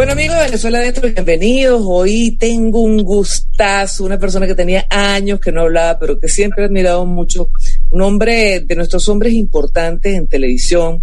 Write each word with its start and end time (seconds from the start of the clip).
Bueno 0.00 0.14
amigos 0.14 0.38
de 0.38 0.44
Venezuela 0.46 0.78
Adentro, 0.78 1.10
bienvenidos. 1.12 1.82
Hoy 1.84 2.34
tengo 2.40 2.80
un 2.80 3.04
gustazo, 3.04 4.02
una 4.02 4.18
persona 4.18 4.46
que 4.46 4.54
tenía 4.54 4.86
años 4.88 5.40
que 5.40 5.52
no 5.52 5.60
hablaba, 5.60 5.98
pero 5.98 6.18
que 6.18 6.26
siempre 6.26 6.62
he 6.62 6.66
admirado 6.68 7.04
mucho. 7.04 7.50
Un 7.90 8.00
hombre 8.00 8.60
de 8.60 8.76
nuestros 8.76 9.06
hombres 9.10 9.34
importantes 9.34 10.14
en 10.14 10.26
televisión, 10.26 11.02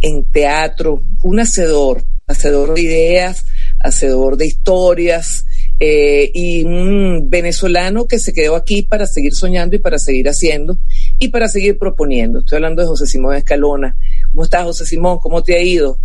en 0.00 0.22
teatro, 0.26 1.02
un 1.24 1.40
hacedor, 1.40 2.04
hacedor 2.28 2.74
de 2.74 2.82
ideas, 2.82 3.46
hacedor 3.80 4.36
de 4.36 4.46
historias, 4.46 5.44
eh, 5.80 6.30
y 6.32 6.62
un 6.62 7.28
venezolano 7.28 8.06
que 8.06 8.20
se 8.20 8.32
quedó 8.32 8.54
aquí 8.54 8.82
para 8.82 9.08
seguir 9.08 9.34
soñando 9.34 9.74
y 9.74 9.80
para 9.80 9.98
seguir 9.98 10.28
haciendo 10.28 10.78
y 11.18 11.30
para 11.30 11.48
seguir 11.48 11.80
proponiendo. 11.80 12.38
Estoy 12.38 12.58
hablando 12.58 12.80
de 12.80 12.86
José 12.86 13.08
Simón 13.08 13.34
Escalona. 13.34 13.96
¿Cómo 14.30 14.44
estás, 14.44 14.62
José 14.62 14.86
Simón? 14.86 15.18
¿Cómo 15.20 15.42
te 15.42 15.56
ha 15.56 15.60
ido? 15.60 15.98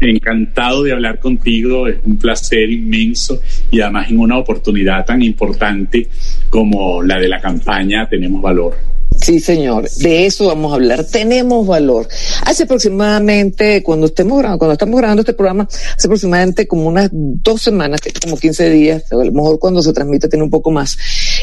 Encantado 0.00 0.82
de 0.82 0.92
hablar 0.92 1.20
contigo, 1.20 1.86
es 1.86 1.96
un 2.04 2.16
placer 2.16 2.70
inmenso 2.70 3.40
y 3.70 3.80
además 3.80 4.10
en 4.10 4.18
una 4.18 4.38
oportunidad 4.38 5.04
tan 5.04 5.22
importante 5.22 6.08
como 6.48 7.02
la 7.02 7.18
de 7.18 7.28
la 7.28 7.40
campaña 7.40 8.08
Tenemos 8.08 8.40
Valor. 8.40 8.90
Sí, 9.20 9.38
señor. 9.38 9.88
De 9.90 10.26
eso 10.26 10.46
vamos 10.46 10.72
a 10.72 10.76
hablar. 10.76 11.04
Tenemos 11.04 11.66
valor. 11.66 12.08
Hace 12.46 12.62
aproximadamente, 12.62 13.82
cuando 13.82 14.06
estemos 14.06 14.38
grabando, 14.38 14.58
cuando 14.58 14.72
estamos 14.72 14.98
grabando 14.98 15.20
este 15.20 15.34
programa, 15.34 15.68
hace 15.70 16.06
aproximadamente 16.06 16.66
como 16.66 16.86
unas 16.86 17.10
dos 17.12 17.60
semanas, 17.60 18.00
como 18.22 18.38
15 18.38 18.70
días, 18.70 19.12
a 19.12 19.16
lo 19.16 19.32
mejor 19.32 19.58
cuando 19.58 19.82
se 19.82 19.92
transmite 19.92 20.28
tiene 20.28 20.44
un 20.44 20.50
poco 20.50 20.70
más, 20.70 20.96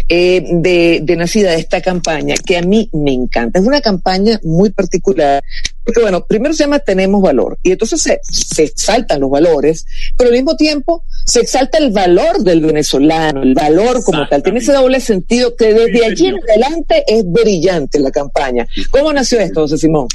eh, 0.09 0.43
de, 0.53 1.01
de 1.03 1.15
nacida 1.15 1.53
esta 1.53 1.81
campaña, 1.81 2.35
que 2.43 2.57
a 2.57 2.63
mí 2.63 2.89
me 2.93 3.13
encanta. 3.13 3.59
Es 3.59 3.65
una 3.65 3.81
campaña 3.81 4.39
muy 4.43 4.71
particular, 4.71 5.43
porque 5.87 6.01
bueno, 6.01 6.25
primero 6.25 6.53
se 6.53 6.65
llama 6.65 6.79
Tenemos 6.79 7.21
Valor, 7.21 7.57
y 7.63 7.71
entonces 7.71 8.01
se, 8.01 8.19
se 8.23 8.63
exaltan 8.63 9.21
los 9.21 9.29
valores, 9.29 9.85
pero 10.17 10.29
al 10.29 10.35
mismo 10.35 10.57
tiempo 10.57 11.05
se 11.23 11.39
exalta 11.39 11.77
el 11.77 11.91
valor 11.91 12.39
del 12.39 12.59
venezolano, 12.59 13.41
el 13.41 13.53
valor 13.53 14.03
como 14.03 14.27
tal. 14.27 14.43
Tiene 14.43 14.59
ese 14.59 14.73
doble 14.73 14.99
sentido 14.99 15.55
que 15.55 15.73
desde 15.73 16.05
allí 16.05 16.27
en 16.27 16.35
adelante 16.43 17.05
es 17.07 17.23
brillante 17.25 18.01
la 18.01 18.11
campaña. 18.11 18.67
¿Cómo 18.91 19.13
nació 19.13 19.39
esto, 19.39 19.61
José 19.61 19.77
Simón? 19.77 20.09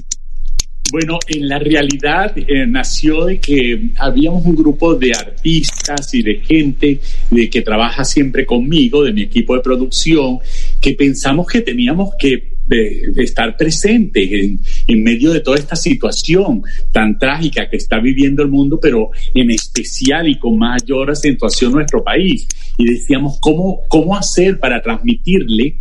Bueno, 0.91 1.19
en 1.27 1.49
la 1.49 1.59
realidad 1.59 2.37
eh, 2.37 2.67
nació 2.67 3.25
de 3.25 3.41
que 3.41 3.93
habíamos 3.97 4.45
un 4.45 4.55
grupo 4.55 4.95
de 4.95 5.13
artistas 5.13 6.13
y 6.13 6.23
de 6.23 6.35
gente 6.41 7.01
de 7.31 7.49
que 7.49 7.63
trabaja 7.63 8.05
siempre 8.05 8.45
conmigo, 8.45 9.03
de 9.03 9.15
mi 9.15 9.23
equipo 9.23 9.55
de 9.55 9.63
producción, 9.63 10.39
que 10.83 10.93
pensamos 10.93 11.47
que 11.47 11.63
teníamos 11.63 12.11
que 12.19 12.52
de, 12.67 13.13
estar 13.17 13.57
presentes 13.57 14.31
en, 14.31 14.61
en, 14.87 15.03
medio 15.03 15.33
de 15.33 15.41
toda 15.41 15.59
esta 15.59 15.77
situación 15.77 16.63
tan 16.93 17.19
trágica 17.19 17.69
que 17.69 17.77
está 17.77 17.99
viviendo 17.99 18.43
el 18.43 18.49
mundo, 18.49 18.79
pero 18.81 19.11
en 19.35 19.51
especial 19.51 20.29
y 20.29 20.39
con 20.39 20.59
mayor 20.59 21.11
acentuación 21.11 21.73
nuestro 21.73 22.03
país. 22.03 22.47
Y 22.79 22.85
decíamos, 22.85 23.39
¿cómo, 23.41 23.81
cómo 23.89 24.17
hacer 24.17 24.59
para 24.59 24.81
transmitirle 24.83 25.77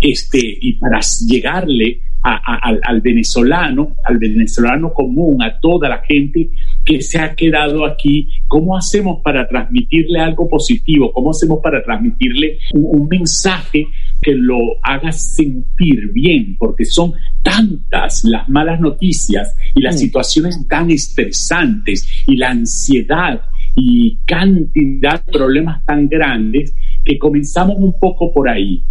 este, 0.00 0.40
y 0.40 0.74
para 0.74 1.00
llegarle 1.26 2.00
a, 2.22 2.34
a, 2.34 2.58
al, 2.68 2.80
al, 2.84 3.00
venezolano, 3.00 3.96
al 4.04 4.18
venezolano 4.18 4.92
común, 4.92 5.42
a 5.42 5.58
toda 5.58 5.88
la 5.88 5.98
gente 5.98 6.50
que 6.84 7.00
se 7.02 7.18
ha 7.18 7.34
quedado 7.34 7.84
aquí, 7.84 8.28
¿cómo 8.46 8.76
hacemos 8.76 9.20
para 9.22 9.46
transmitirle 9.48 10.20
algo 10.20 10.48
positivo? 10.48 11.12
¿Cómo 11.12 11.30
hacemos 11.30 11.58
para 11.62 11.82
transmitirle 11.82 12.58
un, 12.74 13.00
un 13.00 13.08
mensaje 13.08 13.86
que 14.22 14.34
lo 14.34 14.58
haga 14.82 15.12
sentir 15.12 16.12
bien? 16.12 16.56
Porque 16.56 16.84
son 16.84 17.12
tantas 17.42 18.22
las 18.24 18.48
malas 18.48 18.80
noticias 18.80 19.54
y 19.74 19.82
las 19.82 19.98
situaciones 19.98 20.66
tan 20.68 20.90
estresantes 20.90 22.24
y 22.26 22.36
la 22.36 22.50
ansiedad 22.50 23.42
y 23.74 24.18
cantidad 24.26 25.24
de 25.24 25.32
problemas 25.32 25.84
tan 25.84 26.08
grandes 26.08 26.74
que 27.04 27.18
comenzamos 27.18 27.76
un 27.78 27.98
poco 27.98 28.32
por 28.32 28.48
ahí. 28.48 28.84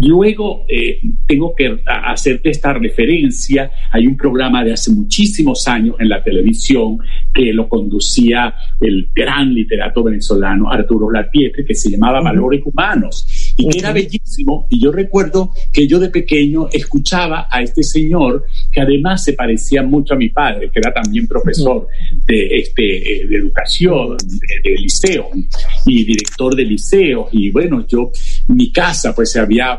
Luego 0.00 0.64
eh, 0.68 1.00
tengo 1.26 1.54
que 1.56 1.80
hacerte 1.84 2.50
esta 2.50 2.72
referencia. 2.72 3.70
Hay 3.90 4.06
un 4.06 4.16
programa 4.16 4.62
de 4.62 4.72
hace 4.72 4.92
muchísimos 4.92 5.66
años 5.66 5.96
en 5.98 6.08
la 6.08 6.22
televisión 6.22 6.98
que 7.34 7.52
lo 7.52 7.68
conducía 7.68 8.54
el 8.80 9.10
gran 9.12 9.52
literato 9.52 10.04
venezolano 10.04 10.70
Arturo 10.70 11.10
Lapietre, 11.10 11.64
que 11.64 11.74
se 11.74 11.90
llamaba 11.90 12.20
Valores 12.20 12.62
Humanos 12.64 13.47
y 13.58 13.68
que 13.68 13.78
era 13.78 13.92
bellísimo. 13.92 14.66
Y 14.70 14.80
yo 14.80 14.92
recuerdo 14.92 15.50
que 15.72 15.86
yo 15.86 15.98
de 15.98 16.08
pequeño 16.08 16.68
escuchaba 16.72 17.48
a 17.50 17.60
este 17.60 17.82
señor 17.82 18.44
que 18.72 18.80
además 18.80 19.24
se 19.24 19.32
parecía 19.32 19.82
mucho 19.82 20.14
a 20.14 20.16
mi 20.16 20.28
padre, 20.28 20.70
que 20.72 20.78
era 20.78 20.94
también 20.94 21.26
profesor 21.26 21.88
de, 22.24 22.58
este, 22.58 22.82
de 23.28 23.36
educación, 23.36 24.16
de, 24.16 24.70
de 24.70 24.76
liceo 24.76 25.30
y 25.84 26.04
director 26.04 26.54
de 26.54 26.64
liceo. 26.64 27.28
Y 27.32 27.50
bueno, 27.50 27.84
yo, 27.86 28.12
mi 28.48 28.72
casa 28.72 29.14
pues 29.14 29.36
había 29.36 29.78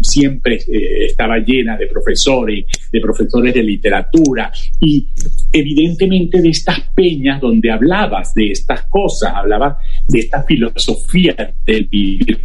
siempre 0.00 0.56
eh, 0.56 1.06
estaba 1.06 1.38
llena 1.38 1.76
de 1.76 1.86
profesores, 1.86 2.64
de 2.90 3.00
profesores 3.00 3.54
de 3.54 3.62
literatura 3.62 4.50
y 4.80 5.08
evidentemente 5.52 6.40
de 6.40 6.48
estas 6.48 6.80
peñas 6.94 7.40
donde 7.40 7.70
hablabas 7.70 8.34
de 8.34 8.52
estas 8.52 8.82
cosas, 8.84 9.32
hablabas 9.34 9.76
de 10.08 10.20
esta 10.20 10.42
filosofía 10.42 11.54
del 11.64 11.84
vivir. 11.86 12.40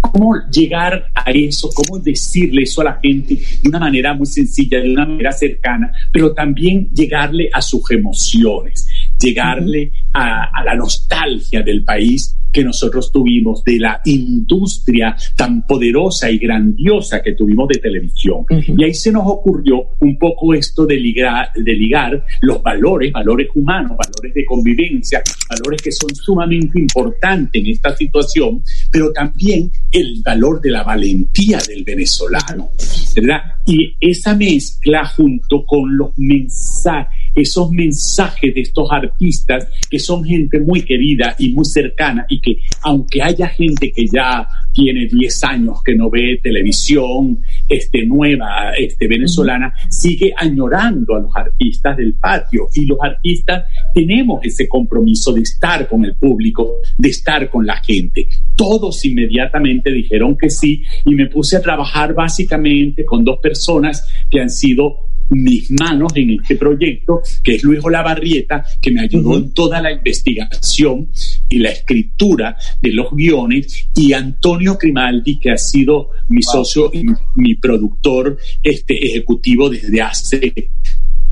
¿Cómo 0.00 0.34
llegar 0.50 1.06
a 1.14 1.30
eso? 1.30 1.70
¿Cómo 1.74 1.98
decirle 2.00 2.62
eso 2.62 2.80
a 2.80 2.84
la 2.84 2.98
gente 3.00 3.34
de 3.34 3.68
una 3.68 3.78
manera 3.78 4.14
muy 4.14 4.26
sencilla, 4.26 4.80
de 4.80 4.90
una 4.90 5.06
manera 5.06 5.32
cercana, 5.32 5.92
pero 6.12 6.32
también 6.32 6.90
llegarle 6.92 7.48
a 7.52 7.62
sus 7.62 7.88
emociones, 7.90 8.88
llegarle 9.22 9.92
a, 10.12 10.44
a 10.52 10.64
la 10.64 10.74
nostalgia 10.74 11.62
del 11.62 11.84
país 11.84 12.36
que 12.52 12.62
nosotros 12.62 13.10
tuvimos, 13.10 13.64
de 13.64 13.78
la 13.78 14.00
industria 14.04 15.16
tan 15.34 15.66
poderosa 15.66 16.30
y 16.30 16.36
grandiosa 16.38 17.22
que 17.22 17.32
tuvimos 17.32 17.66
de 17.68 17.80
televisión. 17.80 18.40
Uh 18.50 18.56
-huh. 18.56 18.74
Y 18.78 18.84
ahí 18.84 18.94
se 18.94 19.10
nos 19.10 19.22
ocurrió 19.26 19.86
un 20.00 20.18
poco 20.18 20.52
esto 20.52 20.84
de 20.84 20.96
ligar, 20.96 21.48
de 21.54 21.72
ligar 21.72 22.24
los 22.42 22.62
valores, 22.62 23.10
valores 23.10 23.48
humanos, 23.54 23.96
valores 23.96 24.34
de 24.34 24.44
convivencia, 24.44 25.22
valores 25.48 25.80
que 25.80 25.92
son 25.92 26.14
sumamente 26.14 26.78
importantes 26.78 27.62
en 27.62 27.70
esta 27.70 27.96
situación, 27.96 28.62
pero 28.90 29.10
también 29.12 29.70
el 29.90 30.20
valor 30.22 30.60
de 30.60 30.70
la 30.70 30.82
valentía 30.82 31.58
del 31.66 31.84
venezolano, 31.84 32.68
¿verdad? 33.14 33.42
Y 33.66 33.94
esa 34.00 34.34
mezcla 34.34 35.04
junto 35.06 35.64
con 35.64 35.96
los 35.96 36.10
mensajes, 36.16 37.18
esos 37.34 37.70
mensajes 37.70 38.54
de 38.54 38.60
estos 38.60 38.90
artistas 38.90 39.68
que 39.90 39.98
son 39.98 40.24
gente 40.24 40.60
muy 40.60 40.82
querida 40.82 41.34
y 41.38 41.52
muy 41.52 41.64
cercana 41.64 42.26
y 42.28 42.40
que 42.40 42.58
aunque 42.82 43.22
haya 43.22 43.48
gente 43.48 43.90
que 43.90 44.06
ya 44.06 44.46
tiene 44.72 45.06
10 45.06 45.44
años 45.44 45.82
que 45.84 45.94
no 45.94 46.10
ve 46.10 46.40
televisión 46.42 47.38
este, 47.68 48.04
nueva, 48.06 48.72
este, 48.76 49.08
venezolana, 49.08 49.72
sigue 49.88 50.32
añorando 50.36 51.16
a 51.16 51.20
los 51.20 51.30
artistas 51.34 51.96
del 51.96 52.14
patio. 52.14 52.68
Y 52.74 52.86
los 52.86 52.98
artistas 53.00 53.64
tenemos 53.94 54.44
ese 54.44 54.68
compromiso 54.68 55.32
de 55.32 55.42
estar 55.42 55.88
con 55.88 56.04
el 56.04 56.14
público, 56.14 56.76
de 56.98 57.08
estar 57.08 57.48
con 57.50 57.66
la 57.66 57.76
gente. 57.82 58.28
Todos 58.56 59.04
inmediatamente 59.04 59.90
dijeron 59.90 60.36
que 60.36 60.50
sí 60.50 60.82
y 61.04 61.14
me 61.14 61.26
puse 61.26 61.56
a 61.56 61.62
trabajar 61.62 62.14
básicamente 62.14 63.04
con 63.04 63.24
dos 63.24 63.38
personas 63.40 64.06
que 64.30 64.40
han 64.40 64.50
sido 64.50 65.12
mis 65.30 65.70
manos 65.70 66.12
en 66.14 66.30
este 66.30 66.56
proyecto, 66.56 67.20
que 67.42 67.56
es 67.56 67.64
Luis 67.64 67.80
Olavarrieta, 67.82 68.64
que 68.80 68.90
me 68.90 69.02
ayudó 69.02 69.36
en 69.36 69.52
toda 69.52 69.80
la 69.80 69.92
investigación 69.92 71.08
y 71.52 71.58
la 71.58 71.70
escritura 71.70 72.56
de 72.80 72.92
los 72.92 73.10
guiones, 73.12 73.88
y 73.94 74.14
Antonio 74.14 74.78
Grimaldi, 74.80 75.38
que 75.38 75.50
ha 75.50 75.58
sido 75.58 76.08
mi 76.28 76.42
socio 76.42 76.90
y 76.92 77.04
mi 77.36 77.54
productor 77.56 78.38
este, 78.62 79.06
ejecutivo 79.06 79.68
desde 79.68 80.00
hace 80.00 80.70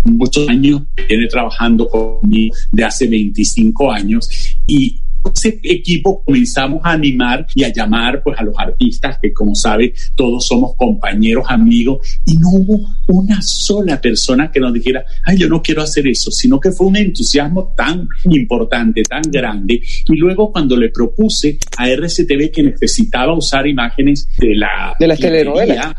muchos 0.05 0.47
años, 0.49 0.83
viene 1.09 1.27
trabajando 1.27 1.89
conmigo 1.89 2.55
de 2.71 2.85
hace 2.85 3.07
25 3.07 3.91
años, 3.91 4.29
y 4.67 5.01
ese 5.35 5.61
equipo 5.63 6.23
comenzamos 6.25 6.81
a 6.85 6.93
animar 6.93 7.47
y 7.55 7.65
a 7.65 7.73
llamar 7.73 8.23
pues 8.23 8.39
a 8.39 8.43
los 8.43 8.55
artistas 8.59 9.19
que 9.21 9.33
como 9.33 9.55
sabe 9.55 9.93
todos 10.15 10.47
somos 10.47 10.77
compañeros, 10.77 11.45
amigos 11.49 12.21
y 12.27 12.35
no 12.35 12.51
hubo 12.51 12.81
una 13.09 13.41
sola 13.43 14.01
persona 14.01 14.51
que 14.51 14.61
nos 14.61 14.73
dijera, 14.73 15.05
ay, 15.25 15.39
yo 15.39 15.49
no 15.49 15.63
quiero 15.63 15.83
hacer 15.83 16.07
eso, 16.07 16.31
sino 16.31 16.61
que 16.61 16.71
fue 16.71 16.87
un 16.87 16.97
entusiasmo 16.97 17.75
tan 17.77 18.09
importante, 18.25 19.03
tan 19.03 19.23
grande. 19.23 19.83
Y 20.09 20.17
luego 20.17 20.53
cuando 20.53 20.77
le 20.77 20.91
propuse 20.91 21.59
a 21.77 21.89
RCTV 21.89 22.51
que 22.51 22.63
necesitaba 22.63 23.37
usar 23.37 23.67
imágenes 23.67 24.29
de 24.39 24.55
la, 24.55 24.95
de 24.99 25.07
las 25.07 25.19
telenovelas 25.19 25.95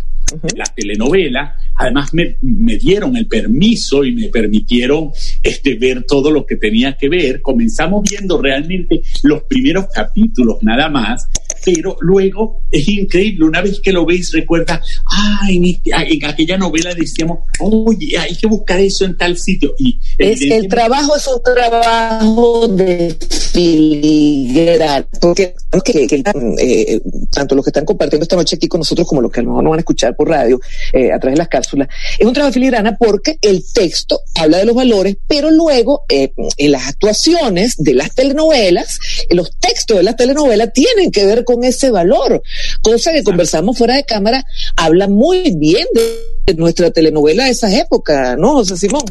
la 0.56 0.66
telenovela. 0.66 1.56
Además 1.76 2.14
me, 2.14 2.38
me, 2.42 2.78
dieron 2.78 3.16
el 3.18 3.28
permiso 3.28 4.04
y 4.04 4.14
me 4.14 4.30
permitieron 4.30 5.12
este, 5.42 5.76
ver 5.76 6.04
todo 6.04 6.32
lo 6.32 6.46
que 6.46 6.58
tenía 6.58 6.96
que 6.98 7.10
ver. 7.10 7.42
Comenzamos 7.42 8.04
viendo 8.10 8.42
realmente 8.42 9.02
los 9.24 9.44
primeros 9.44 9.88
capítulos 9.94 10.58
nada 10.62 10.90
más, 10.90 11.28
pero 11.64 11.98
luego 12.02 12.64
es 12.72 12.88
increíble. 12.88 13.46
Una 13.46 13.62
vez 13.62 13.80
que 13.80 13.92
lo 13.92 14.06
veis, 14.06 14.32
recuerda, 14.32 14.82
ah, 15.06 15.48
en, 15.50 15.66
en 15.66 16.26
aquella 16.26 16.58
novela 16.58 16.94
decíamos, 16.94 17.40
oye, 17.60 18.18
hay 18.18 18.36
que 18.36 18.48
buscar 18.48 18.80
eso 18.80 19.06
en 19.06 19.18
tal 19.18 19.38
sitio. 19.38 19.74
Y 19.78 20.00
es, 20.18 20.42
el 20.42 20.68
trabajo 20.68 21.16
es 21.16 21.28
un 21.28 21.44
trabajo 21.44 22.68
de 22.68 23.16
filigrana, 23.52 25.06
porque 25.20 25.54
que, 25.84 26.08
que, 26.08 26.24
eh, 26.60 27.02
tanto 27.32 27.56
los 27.56 27.66
que 27.66 27.70
están 27.70 27.86
compartiendo 27.86 28.24
esta 28.24 28.36
noche 28.36 28.56
aquí 28.56 28.68
con 28.68 28.80
nosotros 28.80 29.08
como 29.08 29.22
los 29.22 29.32
que 29.32 29.42
no, 29.42 29.62
no 29.62 29.70
van 29.70 29.80
a 29.80 29.82
escuchar 29.82 30.16
por 30.16 30.30
radio 30.30 30.60
eh, 30.94 31.12
a 31.12 31.20
través 31.20 31.36
de 31.36 31.40
las 31.40 31.48
cápsulas, 31.48 31.88
es 32.18 32.26
un 32.26 32.34
trabajo 32.34 32.50
de 32.50 32.54
filigrana 32.54 32.98
porque 32.98 33.38
el 33.42 33.64
texto 33.74 34.22
habla 34.36 34.58
de 34.58 34.66
los 34.66 34.76
valores, 34.76 35.18
pero 35.28 35.52
luego 35.52 36.04
eh, 36.10 36.34
en 36.58 36.72
las 36.72 36.88
actuaciones 36.88 37.78
de 37.78 37.94
las 37.94 38.14
telenovelas, 38.14 39.00
los 39.30 39.52
textos 39.60 39.98
de 39.98 40.04
las 40.04 40.16
telenovelas 40.16 40.72
tienen 40.74 41.12
que 41.12 41.26
ver 41.26 41.44
con 41.44 41.51
ese 41.64 41.92
valor, 41.92 42.42
cosa 42.82 43.12
que 43.12 43.24
conversamos 43.24 43.78
fuera 43.78 43.96
de 43.96 44.04
cámara, 44.04 44.44
habla 44.76 45.08
muy 45.08 45.52
bien 45.56 45.88
de 45.94 46.54
nuestra 46.56 46.92
telenovela 46.92 47.46
de 47.46 47.52
esas 47.52 47.74
épocas, 47.74 48.38
¿no, 48.38 48.54
José 48.54 48.78
Simón? 48.78 49.04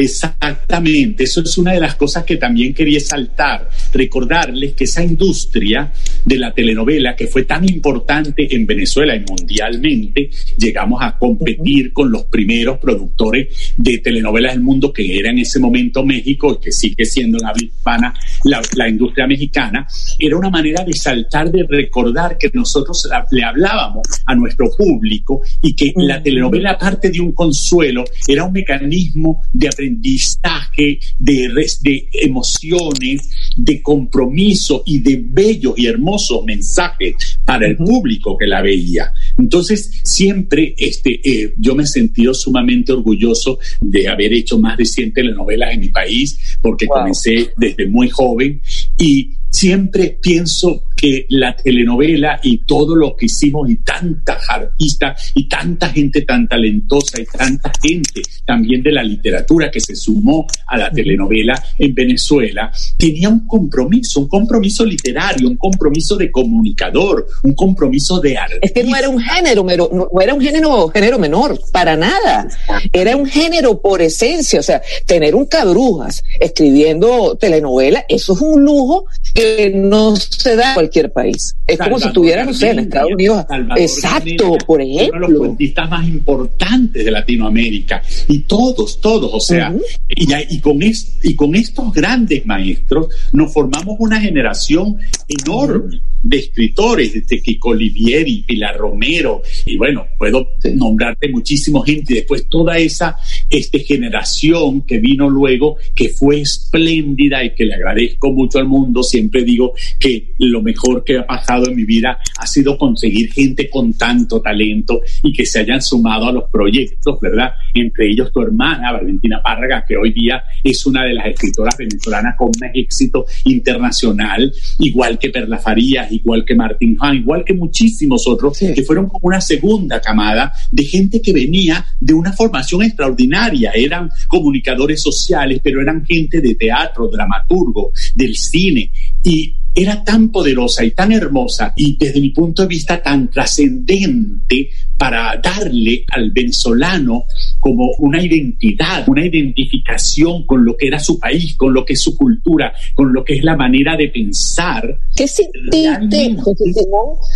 Exactamente, 0.00 1.24
eso 1.24 1.40
es 1.40 1.58
una 1.58 1.72
de 1.72 1.80
las 1.80 1.96
cosas 1.96 2.22
que 2.22 2.36
también 2.36 2.72
quería 2.72 3.00
saltar, 3.00 3.68
recordarles 3.92 4.74
que 4.74 4.84
esa 4.84 5.02
industria 5.02 5.92
de 6.24 6.38
la 6.38 6.54
telenovela 6.54 7.16
que 7.16 7.26
fue 7.26 7.42
tan 7.42 7.68
importante 7.68 8.46
en 8.54 8.64
Venezuela 8.64 9.16
y 9.16 9.24
mundialmente, 9.28 10.30
llegamos 10.56 11.02
a 11.02 11.18
competir 11.18 11.92
con 11.92 12.12
los 12.12 12.26
primeros 12.26 12.78
productores 12.78 13.74
de 13.76 13.98
telenovelas 13.98 14.52
del 14.52 14.62
mundo 14.62 14.92
que 14.92 15.18
era 15.18 15.30
en 15.30 15.38
ese 15.38 15.58
momento 15.58 16.04
México 16.04 16.52
y 16.52 16.64
que 16.64 16.70
sigue 16.70 17.04
siendo 17.04 17.38
en 17.38 17.46
habla 17.46 17.64
hispana 17.64 18.14
la, 18.44 18.62
la 18.76 18.88
industria 18.88 19.26
mexicana, 19.26 19.84
era 20.16 20.36
una 20.36 20.48
manera 20.48 20.84
de 20.84 20.92
saltar, 20.92 21.50
de 21.50 21.66
recordar 21.68 22.38
que 22.38 22.52
nosotros 22.54 23.08
le 23.32 23.42
hablábamos 23.42 24.06
a 24.26 24.36
nuestro 24.36 24.70
público 24.78 25.40
y 25.60 25.74
que 25.74 25.92
la 25.96 26.22
telenovela, 26.22 26.70
aparte 26.72 27.10
de 27.10 27.20
un 27.20 27.32
consuelo, 27.32 28.04
era 28.28 28.44
un 28.44 28.52
mecanismo 28.52 29.42
de 29.52 29.66
aprendizaje 29.66 29.87
aprendizaje, 29.88 31.00
de, 31.18 31.48
de 31.82 32.08
emociones, 32.12 33.30
de 33.56 33.82
compromiso 33.82 34.82
y 34.86 34.98
de 35.00 35.22
bellos 35.24 35.74
y 35.76 35.86
hermosos 35.86 36.44
mensajes 36.44 37.38
para 37.44 37.66
el 37.66 37.76
público 37.76 38.36
que 38.36 38.46
la 38.46 38.62
veía. 38.62 39.12
Entonces, 39.38 39.90
siempre 40.04 40.74
este, 40.76 41.20
eh, 41.24 41.54
yo 41.58 41.74
me 41.74 41.84
he 41.84 41.86
sentido 41.86 42.34
sumamente 42.34 42.92
orgulloso 42.92 43.58
de 43.80 44.08
haber 44.08 44.32
hecho 44.32 44.58
más 44.58 44.76
de 44.76 44.84
100 44.84 45.12
telenovelas 45.12 45.72
en 45.72 45.80
mi 45.80 45.88
país, 45.88 46.38
porque 46.60 46.86
comencé 46.86 47.50
desde 47.56 47.86
muy 47.86 48.08
joven 48.10 48.60
y 48.98 49.32
siempre 49.50 50.18
pienso 50.20 50.84
que 50.98 51.26
la 51.30 51.54
telenovela 51.54 52.40
y 52.42 52.58
todo 52.58 52.96
lo 52.96 53.14
que 53.14 53.26
hicimos 53.26 53.70
y 53.70 53.76
tantas 53.76 54.50
artistas 54.50 55.30
y 55.34 55.48
tanta 55.48 55.90
gente 55.90 56.22
tan 56.22 56.48
talentosa 56.48 57.20
y 57.20 57.24
tanta 57.24 57.70
gente 57.80 58.20
también 58.44 58.82
de 58.82 58.90
la 58.90 59.04
literatura 59.04 59.70
que 59.70 59.80
se 59.80 59.94
sumó 59.94 60.44
a 60.66 60.76
la 60.76 60.90
telenovela 60.90 61.54
en 61.78 61.94
Venezuela 61.94 62.72
tenía 62.96 63.28
un 63.28 63.46
compromiso, 63.46 64.20
un 64.20 64.28
compromiso 64.28 64.84
literario, 64.84 65.48
un 65.48 65.56
compromiso 65.56 66.16
de 66.16 66.32
comunicador, 66.32 67.28
un 67.44 67.54
compromiso 67.54 68.18
de 68.18 68.36
arte. 68.36 68.58
Es 68.60 68.72
que 68.72 68.82
no 68.82 68.96
era 68.96 69.08
un 69.08 69.20
género, 69.20 69.64
no, 69.64 70.20
era 70.20 70.34
un 70.34 70.40
género, 70.40 70.88
género 70.88 71.18
menor, 71.20 71.60
para 71.70 71.96
nada. 71.96 72.48
Era 72.92 73.16
un 73.16 73.26
género 73.26 73.80
por 73.80 74.02
esencia, 74.02 74.58
o 74.58 74.64
sea, 74.64 74.82
tener 75.06 75.36
un 75.36 75.46
cabrujas 75.46 76.24
escribiendo 76.40 77.36
telenovela, 77.36 78.04
eso 78.08 78.32
es 78.32 78.40
un 78.40 78.64
lujo 78.64 79.06
que 79.32 79.70
no 79.72 80.16
se 80.16 80.56
da 80.56 80.74
cualquier 80.88 81.12
país. 81.12 81.54
Es 81.66 81.78
como 81.78 81.98
si 81.98 82.08
estuviera, 82.08 82.44
no 82.44 82.54
sé, 82.54 82.70
en 82.70 82.80
Estados 82.80 83.12
Unidos. 83.12 83.44
Exacto, 83.76 84.56
por 84.66 84.80
ejemplo. 84.80 85.18
Uno 85.18 85.26
de 85.26 85.32
los 85.32 85.38
cuentistas 85.40 85.90
más 85.90 86.08
importantes 86.08 87.04
de 87.04 87.10
Latinoamérica. 87.10 88.02
Y 88.28 88.40
todos, 88.40 89.00
todos, 89.00 89.30
o 89.32 89.40
sea, 89.40 89.74
y, 90.08 90.54
y, 90.54 90.60
con 90.60 90.78
y 90.80 91.34
con 91.34 91.54
estos 91.54 91.92
grandes 91.92 92.46
maestros 92.46 93.08
nos 93.32 93.52
formamos 93.52 93.96
una 93.98 94.20
generación 94.20 94.96
enorme 95.28 96.00
de 96.22 96.38
escritores, 96.38 97.12
desde 97.14 97.42
Kiko 97.42 97.70
Olivieri, 97.70 98.42
Pilar 98.46 98.76
Romero, 98.76 99.42
y 99.66 99.76
bueno, 99.76 100.06
puedo 100.18 100.48
nombrarte 100.74 101.28
muchísima 101.28 101.80
gente, 101.84 102.14
y 102.14 102.16
después 102.16 102.48
toda 102.48 102.78
esa 102.78 103.16
este, 103.48 103.80
generación 103.80 104.82
que 104.82 104.98
vino 104.98 105.28
luego, 105.28 105.76
que 105.94 106.08
fue 106.08 106.40
espléndida 106.40 107.44
y 107.44 107.54
que 107.54 107.64
le 107.64 107.74
agradezco 107.74 108.32
mucho 108.32 108.58
al 108.58 108.66
mundo, 108.66 109.02
siempre 109.02 109.44
digo 109.44 109.74
que 109.98 110.32
lo 110.38 110.62
mejor 110.62 111.04
que 111.04 111.18
ha 111.18 111.26
pasado 111.26 111.68
en 111.68 111.76
mi 111.76 111.84
vida 111.84 112.18
ha 112.38 112.46
sido 112.46 112.76
conseguir 112.76 113.32
gente 113.32 113.70
con 113.70 113.92
tanto 113.94 114.40
talento 114.40 115.00
y 115.22 115.32
que 115.32 115.46
se 115.46 115.60
hayan 115.60 115.82
sumado 115.82 116.26
a 116.26 116.32
los 116.32 116.44
proyectos, 116.50 117.18
¿verdad? 117.20 117.52
Entre 117.74 118.10
ellos 118.10 118.32
tu 118.32 118.40
hermana, 118.42 118.92
Valentina 118.92 119.40
Párraga, 119.42 119.84
que 119.86 119.96
hoy 119.96 120.12
día 120.12 120.42
es 120.62 120.84
una 120.86 121.04
de 121.04 121.14
las 121.14 121.26
escritoras 121.26 121.76
venezolanas 121.76 122.36
con 122.36 122.50
más 122.60 122.70
éxito 122.74 123.26
internacional, 123.44 124.52
igual 124.78 125.18
que 125.18 125.30
Perla 125.30 125.58
Farías, 125.58 126.10
igual 126.20 126.44
que 126.44 126.54
Martín 126.54 126.96
Han, 127.00 127.16
igual 127.16 127.44
que 127.44 127.54
muchísimos 127.54 128.26
otros, 128.26 128.58
que 128.58 128.82
fueron 128.82 129.08
como 129.08 129.28
una 129.28 129.40
segunda 129.40 130.00
camada 130.00 130.52
de 130.70 130.84
gente 130.84 131.20
que 131.20 131.32
venía 131.32 131.84
de 132.00 132.14
una 132.14 132.32
formación 132.32 132.82
extraordinaria, 132.82 133.72
eran 133.74 134.10
comunicadores 134.26 135.02
sociales, 135.02 135.60
pero 135.62 135.80
eran 135.80 136.04
gente 136.04 136.40
de 136.40 136.54
teatro, 136.54 137.08
dramaturgo, 137.08 137.92
del 138.14 138.34
cine, 138.34 138.90
y 139.22 139.54
era 139.82 140.02
tan 140.02 140.30
poderosa 140.30 140.84
y 140.84 140.90
tan 140.90 141.12
hermosa 141.12 141.72
y 141.76 141.96
desde 141.96 142.20
mi 142.20 142.30
punto 142.30 142.62
de 142.62 142.68
vista 142.68 143.00
tan 143.00 143.30
trascendente 143.30 144.70
para 144.98 145.40
darle 145.40 146.04
al 146.08 146.32
venezolano 146.32 147.24
como 147.60 147.92
una 148.00 148.20
identidad, 148.20 149.08
una 149.08 149.24
identificación 149.24 150.44
con 150.44 150.64
lo 150.64 150.76
que 150.76 150.88
era 150.88 150.98
su 150.98 151.20
país, 151.20 151.54
con 151.56 151.72
lo 151.72 151.84
que 151.84 151.92
es 151.92 152.02
su 152.02 152.16
cultura, 152.16 152.72
con 152.94 153.12
lo 153.12 153.22
que 153.22 153.34
es 153.34 153.44
la 153.44 153.56
manera 153.56 153.96
de 153.96 154.08
pensar. 154.08 154.98
¿Qué 155.14 155.28
sentiste, 155.28 156.36
José 156.40 156.64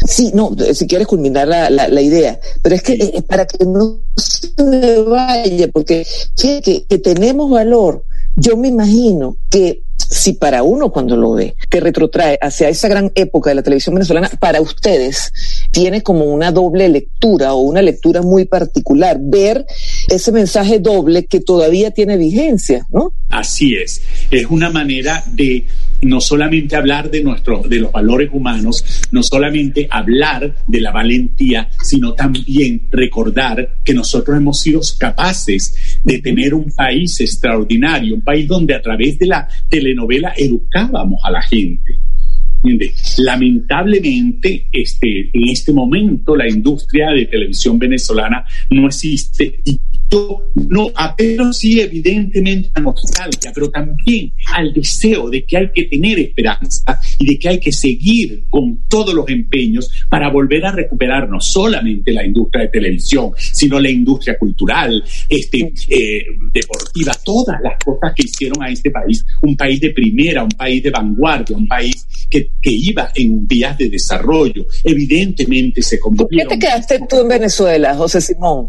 Sí, 0.06 0.32
no, 0.34 0.50
si 0.72 0.86
quieres 0.88 1.06
culminar 1.06 1.46
la, 1.46 1.70
la, 1.70 2.02
idea, 2.02 2.40
pero 2.60 2.74
es 2.74 2.82
que 2.82 2.94
eh, 2.94 3.22
para 3.22 3.46
que 3.46 3.64
no 3.64 4.00
se 4.16 4.50
me 4.64 5.02
vaya, 5.02 5.68
porque 5.68 6.04
que, 6.36 6.84
que 6.88 6.98
tenemos 6.98 7.48
valor, 7.48 8.04
yo 8.34 8.56
me 8.56 8.68
imagino 8.68 9.36
que 9.48 9.82
si 10.10 10.34
para 10.34 10.62
uno 10.62 10.90
cuando 10.90 11.16
lo 11.16 11.32
ve 11.32 11.54
te 11.68 11.80
retrotrae 11.80 12.38
hacia 12.40 12.68
esa 12.68 12.88
gran 12.88 13.10
época 13.14 13.50
de 13.50 13.56
la 13.56 13.62
televisión 13.62 13.94
venezolana, 13.94 14.30
para 14.40 14.60
ustedes 14.60 15.32
tiene 15.70 16.02
como 16.02 16.24
una 16.26 16.52
doble 16.52 16.88
lectura 16.88 17.54
o 17.54 17.60
una 17.60 17.82
lectura 17.82 18.22
muy 18.22 18.44
particular, 18.44 19.18
ver 19.20 19.66
ese 20.08 20.32
mensaje 20.32 20.78
doble 20.78 21.24
que 21.26 21.40
todavía 21.40 21.90
tiene 21.90 22.16
vigencia, 22.16 22.86
¿no? 22.90 23.12
Así 23.30 23.74
es, 23.74 24.02
es 24.30 24.46
una 24.50 24.70
manera 24.70 25.24
de 25.26 25.64
no 26.02 26.20
solamente 26.20 26.76
hablar 26.76 27.10
de, 27.10 27.22
nuestros 27.22 27.68
de 27.68 27.78
los 27.78 27.92
valores 27.92 28.28
humanos, 28.32 28.84
no 29.12 29.22
solamente 29.22 29.86
hablar 29.88 30.56
de 30.66 30.80
la 30.80 30.90
valentía, 30.90 31.70
sino 31.82 32.14
también 32.14 32.82
recordar 32.90 33.76
que 33.84 33.94
nosotros 33.94 34.36
hemos 34.36 34.60
sido 34.60 34.80
capaces 34.98 36.00
de 36.02 36.18
tener 36.18 36.54
un 36.54 36.72
país 36.72 37.20
extraordinario, 37.20 38.16
un 38.16 38.22
país 38.22 38.48
donde 38.48 38.74
a 38.74 38.82
través 38.82 39.18
de 39.18 39.26
la 39.26 39.48
telenovela 39.92 40.32
educábamos 40.36 41.20
a 41.24 41.30
la 41.30 41.42
gente. 41.42 41.98
Lamentablemente, 43.18 44.68
este, 44.72 45.30
en 45.32 45.48
este 45.48 45.72
momento 45.72 46.36
la 46.36 46.48
industria 46.48 47.10
de 47.10 47.26
televisión 47.26 47.78
venezolana 47.78 48.44
no 48.70 48.86
existe 48.86 49.60
y 49.64 49.78
yo 50.12 50.42
no 50.68 50.90
apelo 50.94 51.52
sí 51.52 51.80
evidentemente 51.80 52.70
a 52.74 52.80
nostalgia, 52.80 53.50
pero 53.54 53.70
también 53.70 54.32
al 54.54 54.72
deseo 54.72 55.30
de 55.30 55.44
que 55.44 55.56
hay 55.56 55.70
que 55.72 55.84
tener 55.84 56.18
esperanza 56.18 56.98
y 57.18 57.26
de 57.26 57.38
que 57.38 57.48
hay 57.48 57.58
que 57.58 57.72
seguir 57.72 58.44
con 58.50 58.82
todos 58.88 59.14
los 59.14 59.28
empeños 59.28 59.90
para 60.08 60.30
volver 60.30 60.66
a 60.66 60.72
recuperar 60.72 61.28
no 61.28 61.40
solamente 61.40 62.12
la 62.12 62.26
industria 62.26 62.64
de 62.64 62.68
televisión, 62.68 63.30
sino 63.36 63.80
la 63.80 63.90
industria 63.90 64.38
cultural, 64.38 65.02
este, 65.28 65.72
eh, 65.88 66.26
deportiva, 66.52 67.12
todas 67.24 67.60
las 67.62 67.78
cosas 67.82 68.12
que 68.14 68.24
hicieron 68.24 68.62
a 68.62 68.70
este 68.70 68.90
país 68.90 69.24
un 69.40 69.56
país 69.56 69.80
de 69.80 69.90
primera, 69.90 70.44
un 70.44 70.50
país 70.50 70.82
de 70.82 70.90
vanguardia, 70.90 71.56
un 71.56 71.66
país 71.66 72.06
que, 72.28 72.50
que 72.60 72.70
iba 72.70 73.10
en 73.14 73.46
vías 73.46 73.78
de 73.78 73.88
desarrollo. 73.88 74.66
Evidentemente 74.84 75.82
se 75.82 75.98
¿Por 75.98 76.28
qué 76.28 76.44
te 76.44 76.58
quedaste 76.58 77.00
tú 77.08 77.20
en 77.20 77.28
Venezuela, 77.28 77.94
José 77.94 78.20
Simón? 78.20 78.68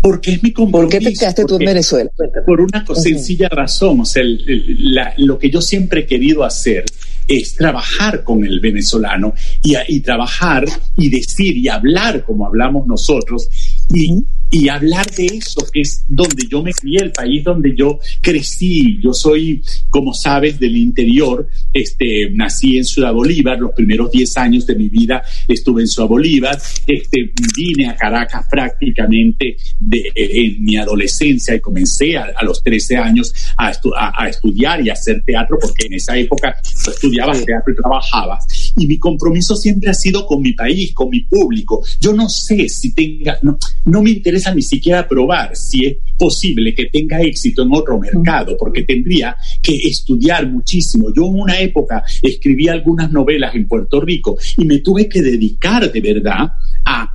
Porque 0.00 0.32
es 0.32 0.42
mi 0.42 0.52
compromiso. 0.52 0.90
¿Por 0.90 0.98
qué 0.98 1.10
te 1.10 1.14
quedaste 1.14 1.44
tú 1.44 1.56
en 1.56 1.66
Venezuela? 1.66 2.10
Por 2.46 2.60
una 2.60 2.84
sencilla 2.94 3.48
razón. 3.48 4.00
O 4.00 4.04
sea, 4.04 4.22
el, 4.22 4.42
el, 4.48 4.94
la, 4.94 5.14
lo 5.18 5.38
que 5.38 5.50
yo 5.50 5.60
siempre 5.60 6.02
he 6.02 6.06
querido 6.06 6.44
hacer 6.44 6.84
es 7.28 7.54
trabajar 7.54 8.24
con 8.24 8.44
el 8.44 8.58
venezolano 8.60 9.34
y, 9.62 9.74
y, 9.88 10.00
trabajar 10.00 10.64
y 10.96 11.10
decir 11.10 11.56
y 11.56 11.68
hablar 11.68 12.24
como 12.24 12.46
hablamos 12.46 12.86
nosotros 12.86 13.48
y, 13.92 14.24
y 14.50 14.68
hablar 14.68 15.08
de 15.12 15.26
eso, 15.26 15.66
que 15.72 15.82
es 15.82 16.04
donde 16.08 16.46
yo 16.48 16.62
me 16.62 16.72
crié, 16.72 17.00
el 17.02 17.12
país 17.12 17.44
donde 17.44 17.74
yo 17.76 17.98
crecí. 18.20 18.98
Yo 19.02 19.12
soy, 19.12 19.62
como 19.90 20.12
sabes, 20.12 20.58
del 20.58 20.76
interior, 20.76 21.48
este, 21.72 22.30
nací 22.32 22.76
en 22.76 22.84
Ciudad 22.84 23.12
Bolívar, 23.12 23.58
los 23.60 23.72
primeros 23.72 24.10
10 24.10 24.36
años 24.38 24.66
de 24.66 24.74
mi 24.74 24.88
vida 24.88 25.22
estuve 25.46 25.82
en 25.82 25.88
Ciudad 25.88 26.08
Bolívar, 26.08 26.58
este, 26.86 27.32
vine 27.56 27.88
a 27.88 27.96
Caracas 27.96 28.46
prácticamente 28.50 29.56
de, 29.78 30.12
en 30.14 30.64
mi 30.64 30.76
adolescencia 30.76 31.54
y 31.54 31.60
comencé 31.60 32.16
a, 32.16 32.32
a 32.36 32.44
los 32.44 32.62
13 32.62 32.96
años 32.96 33.32
a, 33.56 33.70
estu 33.70 33.92
a, 33.96 34.28
estudiar 34.28 34.84
y 34.84 34.90
a 34.90 34.94
hacer 34.94 35.22
teatro, 35.24 35.58
porque 35.60 35.86
en 35.86 35.94
esa 35.94 36.16
época 36.16 36.56
yo 36.84 36.90
estudiaba 36.90 37.32
teatro 37.32 37.72
y 37.72 37.76
trabajaba. 37.76 38.38
Y 38.76 38.86
mi 38.86 38.98
compromiso 38.98 39.56
siempre 39.56 39.90
ha 39.90 39.94
sido 39.94 40.26
con 40.26 40.42
mi 40.42 40.52
país, 40.52 40.92
con 40.92 41.10
mi 41.10 41.20
público. 41.20 41.82
Yo 42.00 42.12
no 42.12 42.28
sé 42.28 42.68
si 42.68 42.94
tenga, 42.94 43.38
no, 43.42 43.58
no 43.86 44.02
me 44.02 44.10
interesa 44.10 44.54
ni 44.54 44.62
siquiera 44.62 45.06
probar 45.08 45.56
si 45.56 45.86
es 45.86 45.96
posible 46.16 46.74
que 46.74 46.86
tenga 46.86 47.20
éxito 47.20 47.62
en 47.62 47.72
otro 47.72 47.98
mercado, 47.98 48.56
porque 48.58 48.82
tendría 48.82 49.36
que 49.62 49.74
estudiar 49.76 50.46
muchísimo. 50.50 51.12
Yo 51.14 51.26
en 51.26 51.40
una 51.40 51.60
época 51.60 52.02
escribí 52.22 52.68
algunas 52.68 53.10
novelas 53.10 53.54
en 53.54 53.66
Puerto 53.66 54.00
Rico 54.00 54.38
y 54.56 54.64
me 54.64 54.78
tuve 54.78 55.08
que 55.08 55.22
dedicar 55.22 55.90
de 55.90 56.00
verdad 56.00 56.52
a 56.84 57.08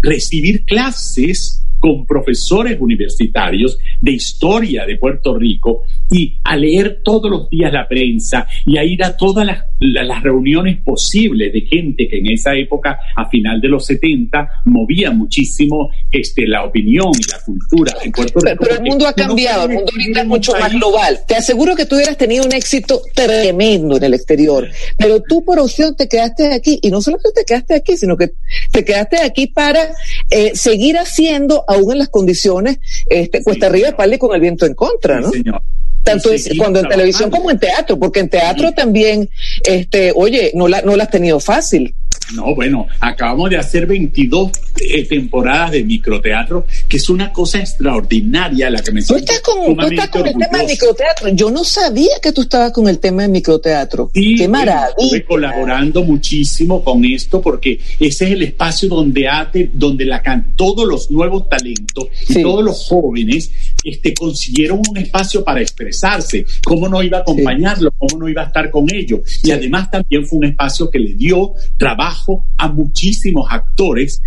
recibir 0.00 0.64
clases 0.64 1.64
con 1.84 2.06
profesores 2.06 2.78
universitarios 2.80 3.76
de 4.00 4.12
historia 4.12 4.86
de 4.86 4.96
Puerto 4.96 5.36
Rico 5.36 5.82
y 6.10 6.34
a 6.42 6.56
leer 6.56 7.02
todos 7.04 7.30
los 7.30 7.50
días 7.50 7.70
la 7.74 7.86
prensa 7.86 8.46
y 8.64 8.78
a 8.78 8.84
ir 8.84 9.04
a 9.04 9.14
todas 9.14 9.46
las, 9.46 9.64
las, 9.80 10.22
reuniones 10.22 10.78
posibles 10.82 11.52
de 11.52 11.60
gente 11.60 12.08
que 12.08 12.20
en 12.20 12.30
esa 12.30 12.54
época, 12.54 12.98
a 13.14 13.28
final 13.28 13.60
de 13.60 13.68
los 13.68 13.84
70, 13.84 14.62
movía 14.64 15.10
muchísimo 15.10 15.90
este, 16.10 16.46
la 16.46 16.64
opinión 16.64 17.10
y 17.12 17.30
la 17.30 17.38
cultura 17.44 17.92
en 18.02 18.12
Puerto 18.12 18.40
Rico. 18.40 18.56
Pero, 18.60 18.60
pero 18.60 18.74
el 18.76 18.88
mundo 18.88 19.06
ha 19.06 19.12
cambiado, 19.12 19.64
el 19.64 19.74
mundo 19.74 19.92
ahorita 19.92 20.20
es 20.22 20.26
mucho 20.26 20.52
más 20.52 20.72
global. 20.72 21.20
Te 21.28 21.34
aseguro 21.34 21.76
que 21.76 21.84
tú 21.84 21.96
hubieras 21.96 22.16
tenido 22.16 22.46
un 22.46 22.54
éxito 22.54 23.02
tremendo 23.12 23.98
en 23.98 24.04
el 24.04 24.14
exterior, 24.14 24.70
pero 24.96 25.20
tú 25.20 25.44
por 25.44 25.58
opción 25.58 25.94
te 25.94 26.08
quedaste 26.08 26.54
aquí 26.54 26.78
y 26.80 26.88
no 26.88 27.02
solamente 27.02 27.32
te 27.34 27.44
quedaste 27.44 27.74
aquí, 27.74 27.98
sino 27.98 28.16
que 28.16 28.30
te 28.72 28.86
quedaste 28.86 29.18
aquí 29.18 29.48
para 29.48 29.90
eh, 30.30 30.52
seguir 30.54 30.96
haciendo 30.96 31.64
aún 31.74 31.92
en 31.92 31.98
las 31.98 32.08
condiciones 32.08 32.78
este, 33.06 33.42
cuesta 33.42 33.66
sí, 33.66 33.70
arriba, 33.70 33.88
espalda 33.88 34.16
y 34.16 34.18
con 34.18 34.34
el 34.34 34.40
viento 34.40 34.66
en 34.66 34.74
contra, 34.74 35.20
¿no? 35.20 35.30
Sí, 35.30 35.38
señor. 35.38 35.62
Tanto 36.02 36.30
es, 36.30 36.50
cuando 36.58 36.80
en 36.80 36.88
televisión 36.88 37.30
como 37.30 37.50
en 37.50 37.58
teatro, 37.58 37.98
porque 37.98 38.20
en 38.20 38.28
teatro 38.28 38.68
sí. 38.68 38.74
también, 38.74 39.30
este, 39.64 40.12
oye, 40.14 40.52
no 40.54 40.68
la, 40.68 40.82
no 40.82 40.96
la 40.96 41.04
has 41.04 41.10
tenido 41.10 41.40
fácil. 41.40 41.94
No, 42.34 42.54
bueno, 42.54 42.86
acabamos 43.00 43.50
de 43.50 43.58
hacer 43.58 43.86
22 43.86 44.50
eh, 44.80 45.04
temporadas 45.06 45.72
de 45.72 45.84
microteatro, 45.84 46.66
que 46.88 46.96
es 46.96 47.08
una 47.08 47.32
cosa 47.32 47.60
extraordinaria 47.60 48.70
la 48.70 48.82
que 48.82 48.90
me 48.90 49.02
Tú 49.04 49.14
estás 49.14 49.40
con, 49.40 49.76
tú 49.76 49.86
estás 49.86 50.08
con 50.08 50.26
el 50.26 50.32
tema 50.36 50.58
del 50.58 50.66
microteatro. 50.66 51.28
Yo 51.28 51.50
no 51.50 51.64
sabía 51.64 52.18
que 52.20 52.32
tú 52.32 52.40
estabas 52.42 52.72
con 52.72 52.88
el 52.88 52.98
tema 52.98 53.22
del 53.22 53.30
microteatro. 53.30 54.10
Sí, 54.12 54.34
Qué 54.36 54.48
maravilla. 54.48 54.88
Estuve 54.98 55.24
colaborando 55.24 56.02
muchísimo 56.02 56.82
con 56.82 57.04
esto 57.04 57.40
porque 57.40 57.78
ese 58.00 58.24
es 58.24 58.30
el 58.32 58.42
espacio 58.42 58.88
donde, 58.88 59.28
ate, 59.28 59.70
donde 59.72 60.04
la, 60.04 60.22
todos 60.56 60.88
los 60.88 61.10
nuevos 61.10 61.48
talentos 61.48 62.08
y 62.28 62.34
sí. 62.34 62.42
todos 62.42 62.64
los 62.64 62.88
jóvenes 62.88 63.50
este, 63.84 64.12
consiguieron 64.14 64.82
un 64.88 64.96
espacio 64.96 65.44
para 65.44 65.60
expresarse. 65.60 66.46
¿Cómo 66.64 66.88
no 66.88 67.02
iba 67.02 67.18
a 67.18 67.20
acompañarlo? 67.20 67.92
¿Cómo 67.96 68.18
no 68.18 68.28
iba 68.28 68.42
a 68.42 68.46
estar 68.46 68.70
con 68.70 68.92
ellos? 68.92 69.20
Y 69.42 69.50
además 69.50 69.90
también 69.90 70.26
fue 70.26 70.38
un 70.38 70.44
espacio 70.46 70.90
que 70.90 70.98
le 70.98 71.14
dio 71.14 71.52
trabajo 71.76 72.44
a 72.58 72.68
muchísimos 72.68 73.46
actores 73.50 74.20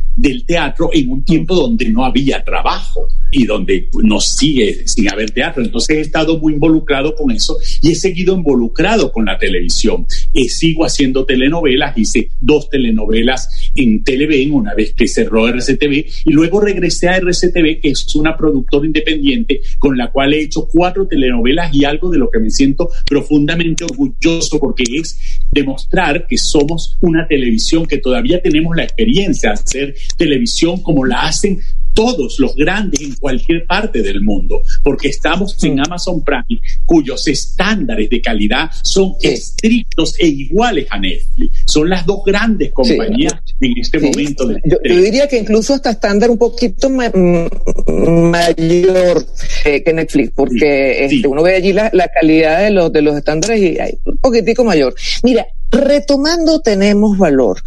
teatro 0.45 0.89
en 0.93 1.11
un 1.11 1.23
tiempo 1.23 1.55
donde 1.55 1.89
no 1.89 2.05
había 2.05 2.43
trabajo 2.43 3.07
y 3.31 3.45
donde 3.45 3.89
nos 4.03 4.35
sigue 4.35 4.87
sin 4.87 5.11
haber 5.11 5.31
teatro. 5.31 5.63
Entonces 5.63 5.97
he 5.97 6.01
estado 6.01 6.39
muy 6.39 6.53
involucrado 6.53 7.15
con 7.15 7.31
eso 7.31 7.57
y 7.81 7.91
he 7.91 7.95
seguido 7.95 8.35
involucrado 8.35 9.11
con 9.11 9.25
la 9.25 9.37
televisión. 9.37 10.05
Eh, 10.33 10.47
sigo 10.49 10.85
haciendo 10.85 11.25
telenovelas, 11.25 11.97
hice 11.97 12.29
dos 12.39 12.69
telenovelas 12.69 13.49
en 13.75 14.03
Televen 14.03 14.53
una 14.53 14.73
vez 14.73 14.93
que 14.93 15.07
cerró 15.07 15.47
RCTV 15.47 16.05
y 16.25 16.31
luego 16.31 16.61
regresé 16.61 17.09
a 17.09 17.17
RCTV, 17.17 17.81
que 17.81 17.89
es 17.89 18.15
una 18.15 18.37
productora 18.37 18.85
independiente 18.85 19.61
con 19.79 19.97
la 19.97 20.11
cual 20.11 20.33
he 20.33 20.41
hecho 20.41 20.67
cuatro 20.71 21.07
telenovelas 21.07 21.73
y 21.73 21.85
algo 21.85 22.09
de 22.09 22.17
lo 22.17 22.29
que 22.29 22.39
me 22.39 22.49
siento 22.49 22.89
profundamente 23.05 23.83
orgulloso 23.83 24.59
porque 24.59 24.83
es 24.93 25.19
demostrar 25.51 26.27
que 26.27 26.37
somos 26.37 26.97
una 27.01 27.27
televisión 27.27 27.85
que 27.85 27.97
todavía 27.97 28.41
tenemos 28.41 28.75
la 28.75 28.83
experiencia 28.83 29.49
de 29.49 29.53
hacer 29.53 29.95
televisión 30.17 30.26
como 30.83 31.05
la 31.05 31.21
hacen 31.21 31.59
todos 31.97 32.39
los 32.39 32.55
grandes 32.55 33.01
en 33.01 33.15
cualquier 33.15 33.65
parte 33.65 34.03
del 34.03 34.21
mundo, 34.21 34.61
porque 34.83 35.07
estamos 35.07 35.57
en 35.63 35.79
Amazon 35.79 36.23
Prime, 36.23 36.61
cuyos 36.85 37.27
estándares 37.27 38.07
de 38.07 38.21
calidad 38.21 38.69
son 38.83 39.15
estrictos 39.19 40.13
e 40.19 40.27
iguales 40.27 40.85
a 40.91 40.99
Netflix. 40.99 41.63
Son 41.65 41.89
las 41.89 42.05
dos 42.05 42.19
grandes 42.23 42.71
compañías 42.71 43.33
sí. 43.45 43.55
en 43.61 43.73
este 43.79 43.99
sí. 43.99 44.05
momento. 44.05 44.45
De 44.45 44.61
yo, 44.63 44.77
yo, 44.83 45.01
diría 45.01 45.27
que 45.27 45.39
incluso 45.39 45.73
hasta 45.73 45.89
estándar 45.89 46.29
un 46.29 46.37
poquito 46.37 46.87
ma 46.87 47.11
mayor 47.87 49.25
eh, 49.65 49.81
que 49.83 49.91
Netflix, 49.91 50.33
porque 50.35 51.03
este, 51.03 51.27
uno 51.27 51.41
ve 51.41 51.55
allí 51.55 51.73
la, 51.73 51.89
la, 51.93 52.09
calidad 52.09 52.61
de 52.61 52.69
los, 52.69 52.93
de 52.93 53.01
los 53.01 53.17
estándares 53.17 53.59
y 53.59 53.79
hay 53.79 53.97
un 54.05 54.17
poquitico 54.17 54.63
mayor. 54.63 54.93
Mira, 55.23 55.47
retomando 55.71 56.59
tenemos 56.61 57.17
valor. 57.17 57.61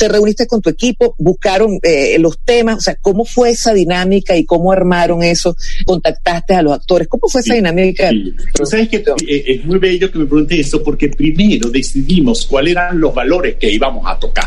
Te 0.00 0.08
reuniste 0.08 0.46
con 0.46 0.62
tu 0.62 0.70
equipo, 0.70 1.14
buscaron 1.18 1.78
eh, 1.82 2.16
los 2.18 2.38
temas, 2.42 2.78
o 2.78 2.80
sea, 2.80 2.94
¿cómo 2.94 3.26
fue 3.26 3.50
esa 3.50 3.74
dinámica 3.74 4.34
y 4.34 4.46
cómo 4.46 4.72
armaron 4.72 5.22
eso? 5.22 5.54
¿Contactaste 5.84 6.54
a 6.54 6.62
los 6.62 6.72
actores? 6.72 7.06
¿Cómo 7.06 7.28
fue 7.28 7.42
esa 7.42 7.52
dinámica? 7.52 8.08
Sí. 8.08 8.34
Pero 8.54 8.64
sabes 8.64 8.88
que 8.88 8.96
eh, 8.96 9.44
es 9.46 9.64
muy 9.66 9.78
bello 9.78 10.10
que 10.10 10.18
me 10.18 10.24
preguntes 10.24 10.58
eso 10.58 10.82
porque 10.82 11.10
primero 11.10 11.68
decidimos 11.68 12.46
cuáles 12.46 12.72
eran 12.72 12.98
los 12.98 13.14
valores 13.14 13.56
que 13.56 13.70
íbamos 13.70 14.06
a 14.10 14.18
tocar. 14.18 14.46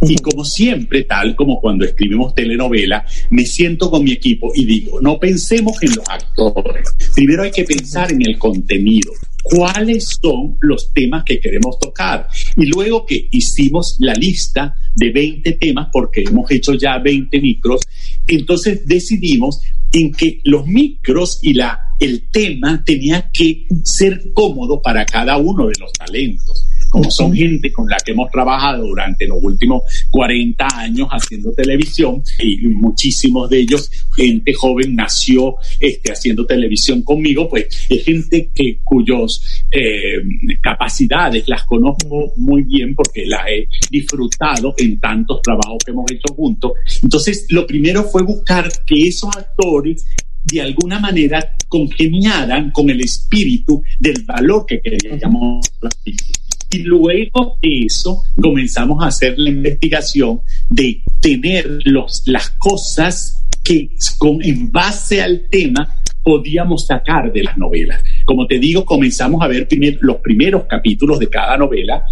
Y 0.00 0.16
como 0.16 0.44
siempre, 0.44 1.04
tal 1.04 1.34
como 1.34 1.60
cuando 1.60 1.84
escribimos 1.84 2.34
telenovela, 2.34 3.04
me 3.30 3.44
siento 3.44 3.90
con 3.90 4.04
mi 4.04 4.12
equipo 4.12 4.52
y 4.54 4.64
digo, 4.64 5.00
no 5.00 5.18
pensemos 5.18 5.82
en 5.82 5.96
los 5.96 6.08
actores. 6.08 6.88
Primero 7.14 7.42
hay 7.42 7.50
que 7.50 7.64
pensar 7.64 8.12
en 8.12 8.22
el 8.24 8.38
contenido 8.38 9.12
cuáles 9.42 10.18
son 10.22 10.56
los 10.60 10.92
temas 10.92 11.24
que 11.24 11.40
queremos 11.40 11.78
tocar. 11.80 12.28
Y 12.56 12.66
luego 12.66 13.06
que 13.06 13.28
hicimos 13.32 13.96
la 13.98 14.14
lista 14.14 14.74
de 14.94 15.10
20 15.10 15.52
temas, 15.52 15.88
porque 15.92 16.22
hemos 16.22 16.50
hecho 16.50 16.74
ya 16.74 16.98
20 16.98 17.40
micros, 17.40 17.80
entonces 18.26 18.86
decidimos 18.86 19.60
en 19.92 20.12
que 20.12 20.40
los 20.44 20.66
micros 20.66 21.40
y 21.42 21.54
la, 21.54 21.80
el 21.98 22.28
tema 22.30 22.84
tenía 22.84 23.30
que 23.32 23.66
ser 23.82 24.32
cómodo 24.32 24.80
para 24.80 25.04
cada 25.06 25.38
uno 25.38 25.66
de 25.66 25.74
los 25.80 25.92
talentos 25.94 26.68
como 26.88 27.10
son 27.10 27.34
gente 27.34 27.72
con 27.72 27.88
la 27.88 27.96
que 28.04 28.12
hemos 28.12 28.30
trabajado 28.30 28.86
durante 28.86 29.26
los 29.26 29.38
últimos 29.42 29.82
40 30.10 30.66
años 30.74 31.08
haciendo 31.10 31.52
televisión 31.52 32.22
y 32.42 32.66
muchísimos 32.68 33.48
de 33.50 33.60
ellos, 33.60 33.90
gente 34.14 34.52
joven 34.52 34.94
nació 34.94 35.56
este, 35.80 36.12
haciendo 36.12 36.46
televisión 36.46 37.02
conmigo, 37.02 37.48
pues 37.48 37.86
es 37.88 38.04
gente 38.04 38.50
que 38.54 38.78
cuyos 38.82 39.42
eh, 39.70 40.22
capacidades 40.62 41.48
las 41.48 41.64
conozco 41.64 42.32
muy 42.36 42.62
bien 42.62 42.94
porque 42.94 43.26
las 43.26 43.46
he 43.48 43.68
disfrutado 43.90 44.74
en 44.76 44.98
tantos 44.98 45.42
trabajos 45.42 45.78
que 45.84 45.92
hemos 45.92 46.10
hecho 46.10 46.34
juntos. 46.34 46.72
Entonces, 47.02 47.46
lo 47.50 47.66
primero 47.66 48.04
fue 48.04 48.22
buscar 48.22 48.70
que 48.86 49.08
esos 49.08 49.34
actores 49.36 50.06
de 50.44 50.60
alguna 50.60 50.98
manera 50.98 51.56
congeniaran 51.68 52.70
con 52.70 52.88
el 52.88 53.00
espíritu 53.00 53.82
del 53.98 54.22
valor 54.24 54.64
que 54.66 54.80
queríamos 54.80 55.70
transmitir. 55.78 56.37
Y 56.70 56.78
luego 56.82 57.56
de 57.62 57.86
eso 57.86 58.22
comenzamos 58.40 59.02
a 59.02 59.08
hacer 59.08 59.34
la 59.38 59.50
investigación 59.50 60.40
de 60.68 61.02
tener 61.20 61.80
los, 61.84 62.22
las 62.26 62.50
cosas 62.50 63.44
que 63.64 63.90
con, 64.18 64.42
en 64.42 64.70
base 64.70 65.22
al 65.22 65.48
tema 65.50 65.94
podíamos 66.22 66.84
sacar 66.86 67.32
de 67.32 67.42
las 67.42 67.56
novelas. 67.56 68.02
Como 68.26 68.46
te 68.46 68.58
digo, 68.58 68.84
comenzamos 68.84 69.40
a 69.40 69.48
ver 69.48 69.66
primer, 69.66 69.96
los 70.02 70.16
primeros 70.16 70.64
capítulos 70.64 71.18
de 71.18 71.28
cada 71.28 71.56
novela. 71.56 72.04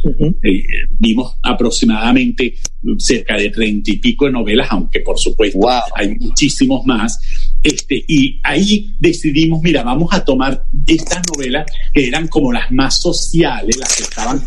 Eh, 0.43 0.63
vimos 0.99 1.37
aproximadamente 1.43 2.55
cerca 2.99 3.37
de 3.37 3.51
treinta 3.51 3.91
y 3.91 3.97
pico 3.97 4.27
de 4.27 4.33
novelas, 4.33 4.69
aunque 4.71 5.01
por 5.01 5.19
supuesto 5.19 5.61
hay 5.95 6.17
muchísimos 6.19 6.85
más. 6.87 7.19
Este, 7.63 8.05
y 8.07 8.39
ahí 8.45 8.95
decidimos, 9.01 9.61
mira, 9.61 9.83
vamos 9.83 10.13
a 10.13 10.25
tomar 10.25 10.65
estas 10.87 11.23
novelas 11.35 11.67
que 11.93 12.07
eran 12.07 12.29
como 12.29 12.53
las 12.53 12.71
más 12.71 13.01
sociales, 13.01 13.77
las 13.77 13.97
que 13.97 14.03
estaban 14.05 14.41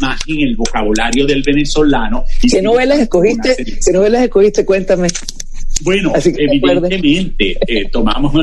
más 0.00 0.20
en 0.26 0.40
el 0.40 0.56
vocabulario 0.56 1.26
del 1.26 1.42
venezolano. 1.42 2.24
¿Qué 2.42 2.60
novelas 2.60 2.98
escogiste? 2.98 3.56
¿Qué 3.56 3.92
novelas 3.92 4.24
escogiste? 4.24 4.64
Cuéntame. 4.64 5.08
Bueno, 5.82 6.12
evidentemente 6.14 7.56
eh, 7.66 7.88
tomamos 7.90 8.34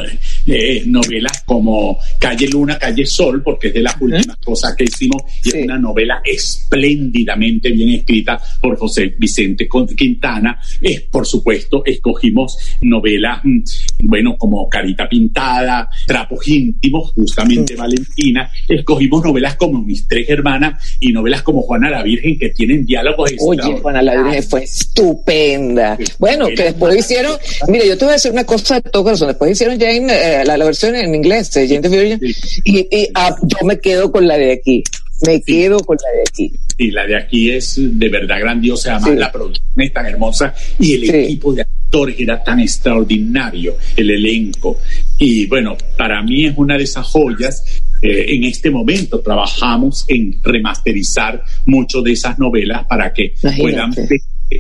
eh, 0.46 0.84
novelas 0.86 1.44
como 1.46 2.00
Calle 2.20 2.48
Luna, 2.48 2.77
Calle 2.77 3.06
Sol, 3.06 3.41
porque 3.44 3.67
es 3.67 3.74
de 3.75 3.82
las 3.82 3.96
últimas 4.00 4.38
cosas 4.38 4.75
que 4.75 4.86
hicimos, 4.86 5.22
y 5.44 5.50
es 5.50 5.63
una 5.65 5.77
novela 5.77 6.22
espléndidamente 6.24 7.72
bien 7.72 7.89
escrita 7.89 8.39
por 8.62 8.77
José 8.77 9.15
Vicente 9.17 9.67
Quintana. 9.96 10.60
Es, 10.82 11.01
por 11.01 11.25
supuesto, 11.25 11.84
escogimos 11.86 12.58
novelas, 12.82 13.41
mm, 13.44 13.60
bueno, 14.03 14.38
como 14.38 14.67
Carita 14.70 15.08
Pintada, 15.08 15.89
Trapos 16.06 16.48
Íntimos, 16.48 17.12
justamente 17.13 17.75
Valentina. 17.75 18.50
Escogimos 18.67 19.24
novelas 19.24 19.56
como 19.56 19.82
Mis 19.82 20.08
Tres 20.08 20.29
Hermanas 20.29 20.98
y 21.00 21.12
novelas 21.12 21.41
como 21.41 21.62
Juana 21.62 21.89
la 21.89 22.03
Virgen, 22.03 22.38
que 22.38 22.50
tienen 22.50 22.86
diálogos 22.86 23.32
Oye, 23.39 23.79
Juana 23.82 24.01
la 24.01 24.22
Virgen 24.22 24.44
fue 24.44 24.63
estupenda. 24.63 25.98
Bueno, 26.20 26.48
que 26.48 26.63
después 26.63 26.98
hicieron 26.98 27.26
mira, 27.67 27.86
yo 27.86 27.98
te 27.98 28.05
voy 28.05 28.12
a 28.12 28.13
decir 28.15 28.31
una 28.31 28.46
cosa 28.46 28.75
de 28.75 28.89
todo 28.89 29.03
corazón. 29.03 29.27
Después 29.27 29.51
hicieron 29.51 29.79
Jane, 29.79 30.07
eh, 30.10 30.43
la, 30.46 30.57
versión 30.57 30.96
en 30.96 31.13
inglés, 31.13 31.51
de 31.51 31.67
Jane 31.67 31.81
the 31.81 31.89
Virgin, 31.89 32.19
y, 32.63 33.10
ah, 33.13 33.36
yo 33.41 33.65
me 33.65 33.79
quedo 33.79 34.12
con 34.12 34.27
la 34.27 34.38
de 34.38 34.53
aquí. 34.53 34.84
Me 35.25 35.41
quedo 35.41 35.79
con 35.79 35.98
la 36.03 36.12
de 36.12 36.22
aquí. 36.22 36.53
Sí, 36.77 36.91
la 36.91 37.07
de 37.07 37.17
aquí 37.17 37.51
es 37.51 37.75
de 37.77 38.10
verdad 38.10 38.39
grandiosa. 38.39 38.96
Además, 38.96 39.17
la 39.17 39.31
producción 39.31 39.65
es 39.77 39.93
tan 39.93 40.05
hermosa 40.05 40.53
y 40.79 40.93
el 40.93 41.10
equipo 41.10 41.53
de 41.53 41.63
actores 41.63 42.15
era 42.19 42.43
tan 42.43 42.60
extraordinario, 42.60 43.77
el 43.96 44.12
elenco. 44.12 44.79
Y 45.17 45.48
bueno, 45.48 45.75
para 45.98 46.22
mí 46.22 46.46
es 46.46 46.53
una 46.55 46.77
de 46.77 46.84
esas 46.84 47.07
joyas 47.07 47.63
eh, 48.01 48.36
en 48.36 48.43
este 48.43 48.69
momento 48.69 49.22
trabajamos 49.22 50.05
en 50.07 50.39
remasterizar 50.43 51.43
muchas 51.65 52.03
de 52.03 52.12
esas 52.12 52.38
novelas 52.38 52.86
para 52.86 53.12
que 53.12 53.34
puedan 53.57 53.91
ver 53.91 54.07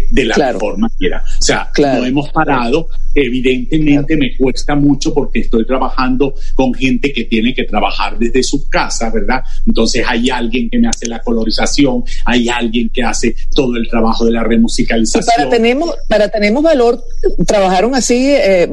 de 0.09 0.25
la 0.25 0.53
forma 0.59 0.89
que 0.99 1.07
era. 1.07 1.23
O 1.23 1.43
sea, 1.43 1.71
no 1.77 2.05
hemos 2.05 2.29
parado. 2.29 2.87
Evidentemente 3.13 4.15
me 4.15 4.35
cuesta 4.35 4.75
mucho 4.75 5.13
porque 5.13 5.39
estoy 5.39 5.65
trabajando 5.65 6.35
con 6.55 6.73
gente 6.73 7.11
que 7.11 7.23
tiene 7.23 7.53
que 7.53 7.63
trabajar 7.63 8.17
desde 8.17 8.43
sus 8.43 8.67
casas, 8.69 9.11
¿verdad? 9.11 9.41
Entonces 9.65 10.05
hay 10.07 10.29
alguien 10.29 10.69
que 10.69 10.77
me 10.77 10.87
hace 10.87 11.07
la 11.07 11.19
colorización, 11.21 12.03
hay 12.25 12.47
alguien 12.49 12.89
que 12.89 13.03
hace 13.03 13.35
todo 13.55 13.75
el 13.75 13.87
trabajo 13.89 14.25
de 14.25 14.31
la 14.31 14.43
remusicalización. 14.43 15.25
para 15.35 15.49
tenemos, 15.49 15.95
para 16.07 16.29
tenemos 16.29 16.61
valor, 16.61 17.03
trabajaron 17.45 17.95
así 17.95 18.27
eh, 18.29 18.69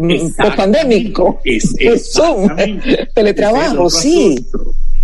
pandémico. 0.56 1.40
Es, 1.44 1.75
teletrabajo, 3.14 3.88
sí. 3.88 4.37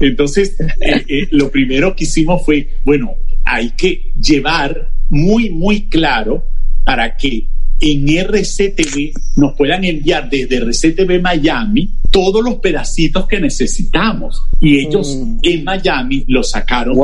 Entonces, 0.01 0.57
eh, 0.61 1.05
eh, 1.09 1.29
lo 1.31 1.51
primero 1.51 1.95
que 1.95 2.05
hicimos 2.05 2.45
fue, 2.45 2.69
bueno, 2.85 3.15
hay 3.45 3.71
que 3.71 4.13
llevar 4.19 4.91
muy, 5.11 5.51
muy 5.51 5.89
claro 5.89 6.45
para 6.85 7.17
que 7.17 7.47
en 7.81 8.09
RCTV 8.09 9.13
nos 9.37 9.55
puedan 9.57 9.85
enviar 9.85 10.29
desde 10.29 10.59
RCTV 10.59 11.21
Miami 11.21 11.91
todos 12.11 12.45
los 12.45 12.57
pedacitos 12.57 13.27
que 13.27 13.41
necesitamos. 13.41 14.43
Y 14.61 14.79
ellos 14.79 15.17
mm. 15.17 15.39
en 15.43 15.65
Miami 15.65 16.25
los 16.29 16.51
sacaron 16.51 16.99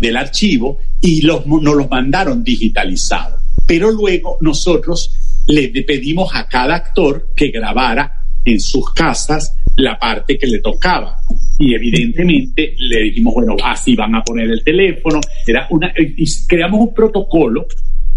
del 0.00 0.16
archivo 0.16 0.78
y 1.00 1.22
los, 1.22 1.46
nos 1.46 1.74
los 1.74 1.90
mandaron 1.90 2.44
digitalizados. 2.44 3.40
Pero 3.66 3.90
luego 3.90 4.38
nosotros 4.40 5.10
le 5.46 5.68
pedimos 5.82 6.30
a 6.34 6.46
cada 6.46 6.76
actor 6.76 7.28
que 7.34 7.50
grabara 7.50 8.19
en 8.44 8.60
sus 8.60 8.92
casas 8.92 9.54
la 9.76 9.98
parte 9.98 10.38
que 10.38 10.46
le 10.46 10.60
tocaba. 10.60 11.16
Y 11.58 11.74
evidentemente 11.74 12.74
le 12.78 13.02
dijimos, 13.04 13.34
bueno, 13.34 13.56
así 13.62 13.94
van 13.94 14.14
a 14.14 14.22
poner 14.22 14.50
el 14.50 14.64
teléfono. 14.64 15.20
Era 15.46 15.66
una, 15.70 15.92
y 15.96 16.24
creamos 16.46 16.80
un 16.80 16.94
protocolo 16.94 17.66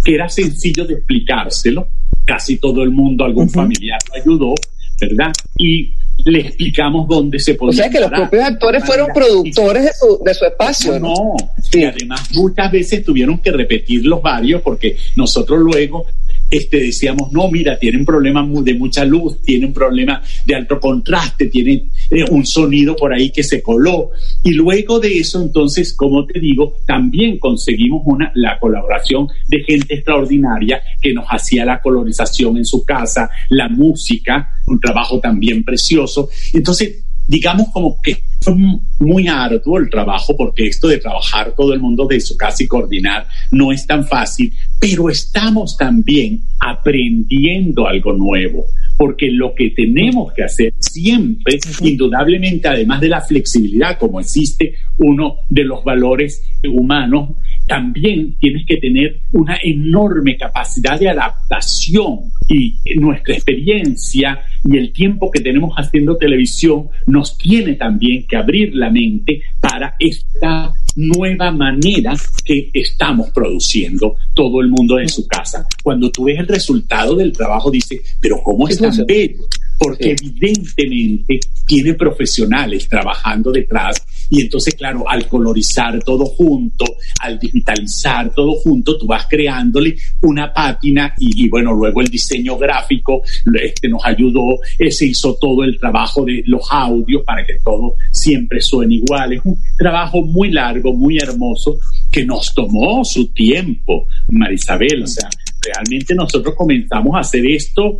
que 0.03 0.15
era 0.15 0.29
sencillo 0.29 0.85
de 0.85 0.95
explicárselo. 0.95 1.87
Casi 2.25 2.57
todo 2.57 2.83
el 2.83 2.91
mundo, 2.91 3.25
algún 3.25 3.49
familiar 3.49 3.99
lo 4.09 4.21
ayudó, 4.21 4.55
¿verdad? 4.99 5.33
Y 5.57 5.93
le 6.25 6.39
explicamos 6.39 7.07
dónde 7.07 7.39
se 7.39 7.55
podía. 7.55 7.71
O 7.71 7.73
sea 7.83 7.89
que 7.89 7.99
los 7.99 8.09
propios 8.09 8.43
actores 8.43 8.85
fueron 8.85 9.07
productores 9.13 9.83
de 9.83 9.91
su, 9.93 10.21
de 10.23 10.33
su 10.33 10.45
espacio. 10.45 10.99
No, 10.99 11.13
no. 11.13 11.35
y 11.73 11.83
además 11.83 12.29
muchas 12.33 12.71
veces 12.71 13.03
tuvieron 13.03 13.39
que 13.39 13.51
repetir 13.51 14.05
los 14.05 14.21
varios 14.21 14.61
porque 14.61 14.95
nosotros 15.15 15.59
luego 15.59 16.05
este, 16.53 16.77
decíamos, 16.77 17.31
no, 17.31 17.49
mira, 17.49 17.79
tienen 17.79 18.05
problemas 18.05 18.47
de 18.63 18.75
mucha 18.75 19.03
luz, 19.03 19.41
tienen 19.41 19.73
problemas 19.73 20.43
de 20.45 20.53
alto 20.53 20.79
contraste, 20.79 21.47
tienen 21.47 21.89
eh, 22.11 22.23
un 22.29 22.45
sonido 22.45 22.95
por 22.95 23.11
ahí 23.11 23.31
que 23.31 23.41
se 23.41 23.63
coló. 23.63 24.11
Y 24.43 24.51
luego 24.53 24.99
de 24.99 25.17
eso, 25.17 25.41
entonces, 25.41 25.95
como 25.95 26.27
te 26.27 26.39
digo, 26.39 26.75
también 26.85 27.39
conseguimos 27.39 28.03
una, 28.05 28.31
la 28.35 28.59
colaboración 28.59 29.27
de 29.47 29.63
gente 29.63 29.95
extraordinaria 29.95 30.79
que 31.01 31.11
nos 31.11 31.25
hacía 31.27 31.65
la 31.65 31.81
colorización 31.81 32.57
en 32.57 32.65
su 32.65 32.85
casa, 32.85 33.31
la 33.49 33.67
música, 33.67 34.51
un 34.67 34.79
trabajo 34.79 35.19
también 35.19 35.63
precioso. 35.63 36.29
Entonces, 36.53 37.03
digamos 37.27 37.67
como 37.71 37.99
que 38.01 38.17
fue 38.41 38.55
muy 38.99 39.27
arduo 39.27 39.79
el 39.79 39.89
trabajo 39.89 40.35
porque 40.35 40.67
esto 40.67 40.87
de 40.87 40.97
trabajar 40.97 41.53
todo 41.55 41.73
el 41.73 41.79
mundo 41.79 42.05
de 42.05 42.19
su 42.19 42.35
casa 42.35 42.63
y 42.63 42.67
coordinar 42.67 43.25
no 43.51 43.71
es 43.71 43.87
tan 43.87 44.05
fácil, 44.05 44.51
pero 44.79 45.09
estamos 45.09 45.77
también 45.77 46.41
aprendiendo 46.59 47.87
algo 47.87 48.13
nuevo 48.13 48.65
porque 48.97 49.31
lo 49.31 49.53
que 49.55 49.71
tenemos 49.71 50.33
que 50.33 50.43
hacer 50.43 50.73
siempre, 50.79 51.59
indudablemente, 51.81 52.67
además 52.67 53.01
de 53.01 53.09
la 53.09 53.21
flexibilidad, 53.21 53.97
como 53.97 54.19
existe 54.19 54.75
uno 54.97 55.37
de 55.49 55.63
los 55.63 55.83
valores 55.83 56.43
humanos, 56.63 57.31
también 57.67 58.35
tienes 58.39 58.65
que 58.67 58.77
tener 58.77 59.19
una 59.31 59.57
enorme 59.63 60.37
capacidad 60.37 60.99
de 60.99 61.09
adaptación 61.09 62.31
y 62.47 62.77
nuestra 62.95 63.35
experiencia 63.35 64.41
y 64.65 64.77
el 64.77 64.91
tiempo 64.91 65.31
que 65.31 65.41
tenemos 65.41 65.73
haciendo 65.75 66.17
televisión 66.17 66.89
nos 67.07 67.37
tiene 67.37 67.73
también 67.73 68.25
que 68.27 68.37
abrir 68.37 68.75
la 68.75 68.89
mente 68.89 69.41
para 69.59 69.95
esta 69.99 70.73
nueva 70.95 71.51
manera 71.51 72.13
que 72.45 72.69
estamos 72.73 73.29
produciendo 73.31 74.15
todo 74.33 74.61
el 74.61 74.69
mundo 74.69 74.99
en 74.99 75.09
su 75.09 75.27
casa. 75.27 75.65
Cuando 75.81 76.11
tú 76.11 76.25
ves 76.25 76.39
el 76.39 76.47
resultado 76.47 77.15
del 77.15 77.31
trabajo, 77.31 77.71
dices, 77.71 78.01
pero 78.21 78.41
¿cómo 78.43 78.67
es 78.67 78.77
tan 78.77 79.05
bello? 79.05 79.43
Porque 79.77 80.11
evidentemente 80.11 81.39
tiene 81.65 81.93
profesionales 81.93 82.87
trabajando 82.87 83.51
detrás 83.51 84.01
y 84.29 84.41
entonces, 84.41 84.73
claro, 84.73 85.07
al 85.07 85.27
colorizar 85.27 86.03
todo 86.03 86.25
junto, 86.25 86.85
al 87.19 87.37
digitalizar 87.37 88.33
todo 88.33 88.53
junto, 88.53 88.97
tú 88.97 89.05
vas 89.05 89.27
creándole 89.29 89.95
una 90.21 90.51
página 90.51 91.13
y, 91.19 91.47
bueno, 91.49 91.73
luego 91.73 92.01
el 92.01 92.07
diseño 92.07 92.57
gráfico 92.57 93.21
este, 93.61 93.89
nos 93.89 94.03
ayudó, 94.03 94.59
se 94.89 95.05
hizo 95.05 95.35
todo 95.35 95.63
el 95.63 95.79
trabajo 95.79 96.25
de 96.25 96.43
los 96.47 96.63
audios 96.71 97.23
para 97.23 97.45
que 97.45 97.55
todo 97.63 97.93
siempre 98.11 98.59
suene 98.59 98.95
igual. 98.95 99.33
Es 99.33 99.41
un 99.43 99.57
trabajo 99.77 100.23
muy 100.23 100.49
largo, 100.49 100.93
muy 100.93 101.17
hermoso, 101.17 101.79
que 102.11 102.25
nos 102.25 102.55
tomó 102.55 103.05
su 103.05 103.27
tiempo, 103.27 104.07
Marisabel. 104.29 105.03
O 105.03 105.07
sea, 105.07 105.29
realmente 105.61 106.15
nosotros 106.15 106.55
comenzamos 106.55 107.15
a 107.15 107.19
hacer 107.19 107.45
esto, 107.45 107.99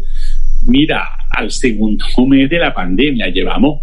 mira, 0.66 1.10
al 1.30 1.52
segundo 1.52 2.06
mes 2.28 2.50
de 2.50 2.60
la 2.60 2.74
pandemia. 2.74 3.28
Llevamos 3.30 3.82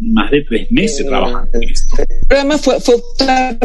más 0.00 0.30
de 0.30 0.42
tres 0.42 0.70
meses 0.70 1.06
trabajando 1.06 1.50
en 1.54 1.62
esto. 1.64 1.96
Pero 2.28 2.40
además 2.40 2.60
fue, 2.60 2.80
fue 2.80 2.96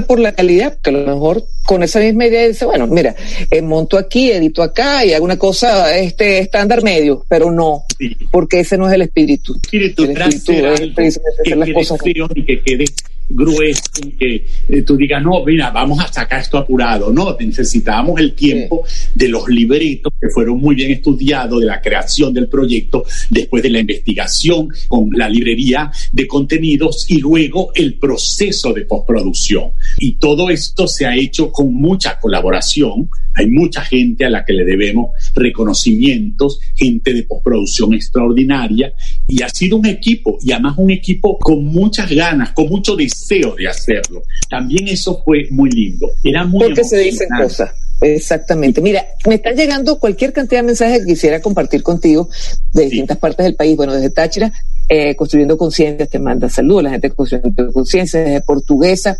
por 0.08 0.20
la 0.20 0.34
calidad, 0.34 0.80
que 0.82 0.90
a 0.90 0.94
lo 0.94 1.06
mejor 1.06 1.44
con 1.66 1.84
esa 1.84 2.00
misma 2.00 2.26
idea 2.26 2.48
dice, 2.48 2.66
bueno, 2.66 2.88
mira, 2.88 3.16
eh, 3.52 3.62
monto 3.62 3.98
aquí, 3.98 4.32
edito 4.32 4.64
acá 4.64 5.06
y 5.06 5.14
hago 5.14 5.26
una 5.26 5.38
cosa 5.38 5.96
este 5.98 6.40
estándar 6.40 6.84
medio, 6.84 7.26
pero 7.30 7.52
no, 7.52 7.84
porque 8.32 8.62
ese 8.62 8.78
no 8.78 8.88
es 8.88 8.94
el 8.94 9.04
espíritu. 9.04 9.54
el 9.54 9.60
espíritu 9.60 10.04
es, 10.04 11.22
que 11.44 11.56
las 11.56 11.70
cosas 11.70 12.00
y 12.06 12.44
que 12.44 12.62
quede 12.62 12.86
grueso, 13.30 13.82
que 14.18 14.46
eh, 14.68 14.82
tú 14.82 14.98
digas, 14.98 15.22
no, 15.22 15.44
mira, 15.46 15.70
vamos 15.70 16.04
a 16.04 16.12
sacar 16.12 16.42
esto 16.42 16.58
apurado. 16.58 17.12
No, 17.12 17.38
necesitábamos 17.40 18.20
el 18.20 18.34
tiempo 18.34 18.84
de 19.14 19.30
los 19.30 19.48
libretos 19.48 20.14
que 20.20 20.30
fueron 20.30 20.60
muy 20.60 20.76
bien 20.76 20.92
estudiados, 20.92 21.60
de 21.60 21.68
la 21.68 21.82
creación 21.82 22.34
del 22.34 22.48
proyecto, 22.48 23.06
después 23.30 23.62
de 23.64 23.70
la 23.70 23.80
investigación 23.80 24.70
con 24.88 25.10
la 25.14 25.30
librería 25.30 25.92
de 26.12 26.28
contenidos 26.28 27.06
y 27.10 27.20
luego 27.20 27.72
el 27.76 27.96
proceso 27.96 28.74
de 28.74 28.86
postproducción. 28.86 29.72
Y 29.98 30.16
todo 30.16 30.50
esto 30.50 30.88
se 30.88 31.06
ha 31.06 31.16
hecho 31.16 31.52
con 31.52 31.74
mucha 31.74 32.20
colaboración. 32.20 33.10
Hay 33.36 33.48
mucha 33.48 33.82
gente 33.82 34.26
a 34.26 34.30
la 34.30 34.44
que 34.44 34.54
le 34.54 34.66
debemos 34.66 35.12
reconocimientos, 35.34 36.60
gente 36.76 37.14
de 37.14 37.24
postproducción 37.24 37.94
extraordinaria, 37.94 38.94
y 39.28 39.42
ha 39.44 39.50
sido 39.50 39.78
un 39.78 39.86
equipo, 39.86 40.38
y 40.42 40.52
además 40.52 40.76
un 40.78 40.92
equipo 40.92 41.38
con 41.38 41.64
muchas 41.66 42.10
ganas, 42.10 42.52
con 42.52 42.68
mucho 42.68 42.96
deseo 42.96 43.56
de 43.56 43.68
hacerlo. 43.68 44.24
También 44.50 44.88
eso 44.88 45.22
fue 45.24 45.48
muy 45.52 45.70
lindo. 45.70 46.10
Era 46.24 46.46
muy 46.46 46.66
Porque 46.66 46.84
se 46.84 46.98
dicen 46.98 47.30
cosas. 47.38 47.72
Exactamente. 48.02 48.82
Mira, 48.82 49.06
me 49.28 49.36
están 49.36 49.56
llegando 49.56 50.00
cualquier 50.00 50.32
cantidad 50.32 50.62
de 50.62 50.68
mensajes 50.68 51.00
que 51.00 51.14
quisiera 51.14 51.42
compartir 51.42 51.84
contigo 51.84 52.30
de 52.74 52.84
distintas 52.84 53.18
partes 53.18 53.46
del 53.46 53.56
país. 53.56 53.76
Bueno, 53.76 53.94
desde 53.94 54.10
Táchira, 54.10 54.52
eh, 54.90 55.16
Construyendo 55.16 55.56
Conciencias 55.56 56.10
te 56.10 56.18
manda 56.18 56.50
saludos, 56.50 56.84
la 56.84 56.90
gente 56.90 57.10
de 57.10 57.16
Construyendo 57.16 57.72
Conciencias, 57.72 58.26
desde 58.26 58.42
Portuguesa, 58.42 59.20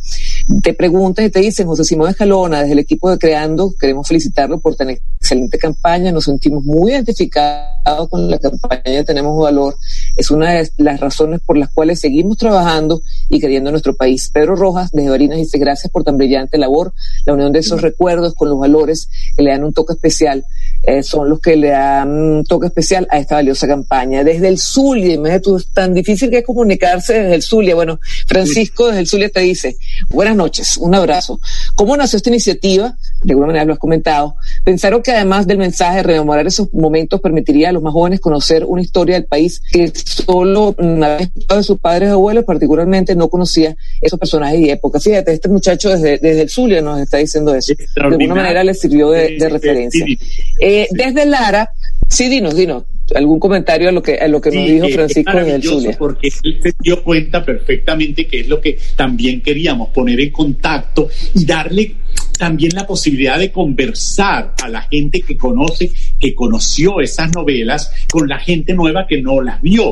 te 0.64 0.74
preguntas 0.74 1.24
y 1.24 1.30
te 1.30 1.40
dicen, 1.40 1.68
José 1.68 1.84
Simón 1.84 2.10
Escalona, 2.10 2.62
desde 2.62 2.74
el 2.74 2.80
equipo 2.80 3.12
de 3.12 3.20
Creando, 3.20 3.74
queremos 3.80 4.08
felicitarlo 4.08 4.60
por 4.60 4.76
tan 4.76 4.90
excelente 4.90 5.60
campaña, 5.60 6.12
nos 6.12 6.26
sentimos 6.26 6.64
muy 6.64 6.92
identificados 6.92 8.10
con 8.10 8.30
la 8.30 8.40
campaña 8.40 9.04
Tenemos 9.06 9.40
Valor, 9.42 9.76
es 10.16 10.32
una 10.32 10.54
de 10.54 10.70
las 10.78 11.00
razones 11.00 11.40
por 11.46 11.56
las 11.56 11.70
cuales 11.70 12.00
seguimos 12.00 12.38
trabajando 12.38 13.02
y 13.30 13.40
queriendo 13.40 13.70
nuestro 13.70 13.96
país. 13.96 14.32
Pedro 14.34 14.56
Rojas, 14.56 14.90
desde 14.92 15.10
Barinas, 15.10 15.38
dice, 15.38 15.60
gracias 15.60 15.92
por 15.92 16.04
tan 16.04 16.18
brillante 16.18 16.58
labor, 16.58 16.94
la 17.26 17.34
unión 17.34 17.52
de 17.52 17.60
esos 17.60 17.82
recuerdos 17.82 18.34
con 18.34 18.50
los 18.50 18.60
valores 18.60 19.08
que 19.38 19.44
le 19.44 19.52
dan 19.52 19.64
un 19.64 19.74
toque 19.74 19.94
especial, 19.94 20.44
eh, 20.82 21.04
son 21.04 21.30
los 21.30 21.40
que 21.40 21.56
le 21.56 21.70
dan 21.70 22.10
un 22.10 22.44
toque 22.44 22.68
especial 22.68 23.08
a 23.12 23.20
esta 23.20 23.36
valiosa 23.36 23.68
campaña. 23.68 24.24
Desde 24.24 24.48
el 24.48 24.58
Zulia, 24.58 25.14
imagínate 25.14 25.44
tú, 25.44 25.58
es 25.58 25.59
tan 25.68 25.94
difícil 25.94 26.30
que 26.30 26.40
es 26.40 26.46
comunicarse 26.46 27.14
desde 27.14 27.36
el 27.36 27.42
Zulia. 27.42 27.76
Bueno, 27.76 28.00
Francisco 28.28 28.88
desde 28.88 29.02
el 29.02 29.08
Zulia 29.08 29.30
te 29.30 29.42
dice, 29.42 29.78
buenas 30.10 30.36
noches, 30.36 30.78
un 30.78 30.96
abrazo. 30.96 31.40
¿Cómo 31.76 31.96
nació 31.98 32.18
esta 32.18 32.30
iniciativa? 32.30 32.96
De 33.24 33.34
alguna 33.34 33.48
manera 33.48 33.66
lo 33.66 33.74
has 33.74 33.80
comentado. 33.80 34.36
Pensaron 34.64 35.02
que 35.02 35.12
además 35.12 35.48
del 35.48 35.58
mensaje, 35.58 36.04
rememorar 36.04 36.48
esos 36.48 36.74
momentos 36.74 37.20
permitiría 37.22 37.70
a 37.70 37.72
los 37.72 37.84
más 37.84 37.94
jóvenes 37.94 38.20
conocer 38.20 38.64
una 38.66 38.82
historia 38.82 39.16
del 39.16 39.26
país 39.26 39.62
que 39.72 39.92
solo 39.94 40.76
una 40.78 41.18
vez 41.18 41.30
de 41.34 41.64
sus 41.64 41.80
padres 41.80 42.10
o 42.10 42.14
abuelos 42.14 42.46
particularmente 42.46 43.16
no 43.16 43.30
conocía 43.30 43.76
esos 44.02 44.20
personajes 44.20 44.60
y 44.60 44.70
épocas. 44.70 45.04
Fíjate, 45.04 45.34
este 45.34 45.50
muchacho 45.50 45.90
desde, 45.90 46.18
desde 46.18 46.42
el 46.42 46.50
Zulia 46.50 46.82
nos 46.82 47.00
está 47.00 47.18
diciendo 47.18 47.54
eso. 47.54 47.74
De 47.74 48.02
alguna 48.02 48.36
manera 48.36 48.64
le 48.64 48.74
sirvió 48.74 49.12
de, 49.12 49.38
de 49.38 49.50
referencia. 49.50 50.06
Eh, 50.60 50.88
desde 50.92 51.26
Lara, 51.26 51.72
sí, 52.10 52.30
dinos, 52.30 52.56
dinos, 52.56 52.84
algún 53.16 53.40
comentario 53.40 53.90
a 53.90 53.92
lo 53.92 54.02
que, 54.02 54.16
a 54.16 54.28
lo 54.28 54.42
que 54.42 54.52
nos 54.52 54.66
Sí, 54.66 54.72
dijo 54.72 54.86
eh, 54.86 54.94
Francisco 54.94 55.32
maravilloso 55.32 55.80
Zulia. 55.80 55.98
Porque 55.98 56.30
él 56.44 56.60
se 56.62 56.74
dio 56.80 57.04
cuenta 57.04 57.44
perfectamente 57.44 58.28
que 58.28 58.42
es 58.42 58.48
lo 58.48 58.60
que 58.60 58.78
también 58.96 59.42
queríamos, 59.42 59.90
poner 59.90 60.20
en 60.20 60.32
contacto 60.32 61.10
y 61.34 61.46
darle 61.46 61.96
también 62.38 62.72
la 62.74 62.88
posibilidad 62.88 63.38
de 63.38 63.52
conversar 63.52 64.54
a 64.64 64.70
la 64.70 64.82
gente 64.84 65.22
que 65.22 65.36
conoce, 65.36 65.92
que 66.20 66.34
conoció 66.34 67.02
esas 67.02 67.34
novelas, 67.36 67.92
con 68.12 68.28
la 68.28 68.40
gente 68.40 68.74
nueva 68.74 69.06
que 69.08 69.22
no 69.22 69.42
las 69.42 69.62
vio. 69.62 69.90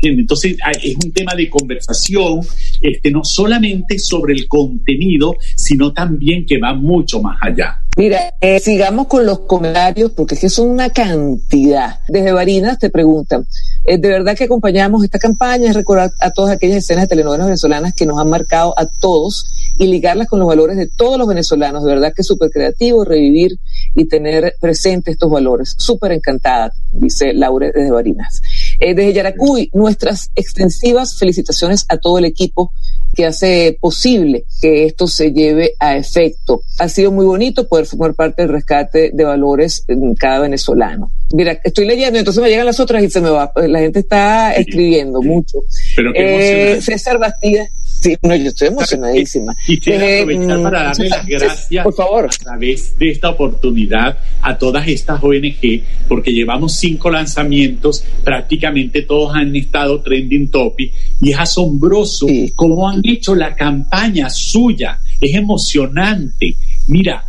Entonces 0.00 0.56
ah, 0.64 0.72
es 0.82 0.94
un 0.96 1.12
tema 1.12 1.34
de 1.34 1.48
conversación, 1.50 2.40
este, 2.80 3.10
no 3.10 3.24
solamente 3.24 3.98
sobre 3.98 4.34
el 4.34 4.46
contenido, 4.48 5.36
sino 5.56 5.92
también 5.92 6.46
que 6.46 6.58
va 6.58 6.74
mucho 6.74 7.20
más 7.20 7.38
allá. 7.40 7.78
Mira, 7.98 8.32
eh, 8.40 8.60
sigamos 8.60 9.08
con 9.08 9.26
los 9.26 9.40
comentarios 9.40 10.12
porque 10.12 10.36
es 10.36 10.40
que 10.40 10.48
son 10.48 10.68
una 10.68 10.90
cantidad. 10.90 11.98
Desde 12.06 12.30
Barinas 12.30 12.78
te 12.78 12.90
preguntan, 12.90 13.44
eh, 13.82 13.98
¿de 13.98 14.08
verdad 14.08 14.36
que 14.36 14.44
acompañamos 14.44 15.02
esta 15.02 15.18
campaña? 15.18 15.68
Es 15.68 15.74
recordar 15.74 16.12
a 16.20 16.30
todas 16.30 16.54
aquellas 16.54 16.76
escenas 16.76 17.04
de 17.04 17.08
telenovelas 17.08 17.48
venezolanas 17.48 17.94
que 17.94 18.06
nos 18.06 18.20
han 18.20 18.30
marcado 18.30 18.72
a 18.78 18.86
todos 18.86 19.74
y 19.78 19.88
ligarlas 19.88 20.28
con 20.28 20.38
los 20.38 20.46
valores 20.46 20.76
de 20.76 20.86
todos 20.86 21.18
los 21.18 21.26
venezolanos. 21.26 21.82
De 21.82 21.90
verdad 21.90 22.12
que 22.14 22.22
es 22.22 22.26
súper 22.28 22.50
creativo 22.50 23.04
revivir 23.04 23.58
y 23.96 24.06
tener 24.06 24.54
presente 24.60 25.10
estos 25.10 25.28
valores. 25.28 25.74
Súper 25.76 26.12
encantada, 26.12 26.72
dice 26.92 27.32
Laura 27.32 27.72
desde 27.74 27.90
Barinas. 27.90 28.40
Eh, 28.80 28.94
desde 28.94 29.12
Yaracuy, 29.12 29.70
nuestras 29.72 30.30
extensivas 30.34 31.16
felicitaciones 31.18 31.84
a 31.88 31.96
todo 31.98 32.18
el 32.18 32.24
equipo 32.24 32.72
que 33.14 33.26
hace 33.26 33.76
posible 33.80 34.44
que 34.60 34.84
esto 34.84 35.08
se 35.08 35.32
lleve 35.32 35.72
a 35.80 35.96
efecto. 35.96 36.62
Ha 36.78 36.88
sido 36.88 37.10
muy 37.10 37.24
bonito 37.26 37.66
poder 37.66 37.86
formar 37.86 38.14
parte 38.14 38.42
del 38.42 38.52
rescate 38.52 39.10
de 39.12 39.24
valores 39.24 39.82
en 39.88 40.14
cada 40.14 40.38
venezolano. 40.40 41.10
Mira, 41.32 41.58
estoy 41.64 41.86
leyendo, 41.86 42.18
entonces 42.18 42.42
me 42.42 42.48
llegan 42.48 42.66
las 42.66 42.78
otras 42.80 43.02
y 43.02 43.10
se 43.10 43.20
me 43.20 43.30
va. 43.30 43.52
La 43.56 43.80
gente 43.80 43.98
está 44.00 44.52
escribiendo 44.52 45.20
mucho. 45.20 45.58
Pero 45.96 46.12
qué 46.12 46.18
Eh, 46.20 46.32
emocionante. 46.70 46.82
César 46.82 47.18
Bastida, 47.18 47.68
sí, 48.00 48.16
no, 48.22 48.34
yo 48.36 48.48
estoy 48.48 48.68
emocionadísima. 48.68 49.54
Quisiera 49.66 50.06
Eh, 50.06 50.22
aprovechar 50.22 50.58
mm, 50.58 50.62
para 50.62 50.82
darle 50.84 51.08
las 51.08 51.18
César, 51.26 51.40
gracias 51.48 51.84
Por 51.84 51.94
favor. 51.94 52.24
a 52.26 52.28
través 52.28 52.98
de 52.98 53.10
esta 53.10 53.30
oportunidad 53.30 54.18
a 54.42 54.56
todas 54.58 54.86
estas 54.88 55.22
ONG, 55.22 55.82
porque 56.08 56.32
llevamos 56.32 56.74
cinco 56.74 57.10
lanzamientos, 57.10 58.04
prácticamente 58.24 59.02
todos 59.02 59.34
han 59.34 59.54
estado 59.56 60.00
trending 60.02 60.50
topic, 60.50 60.92
y 61.20 61.30
es 61.32 61.38
asombroso 61.38 62.26
Sí. 62.26 62.52
cómo 62.56 62.88
han 62.88 63.00
hecho 63.04 63.34
la 63.34 63.54
campaña 63.54 64.28
suya, 64.30 64.98
es 65.20 65.34
emocionante. 65.34 66.56
Mira, 66.88 67.24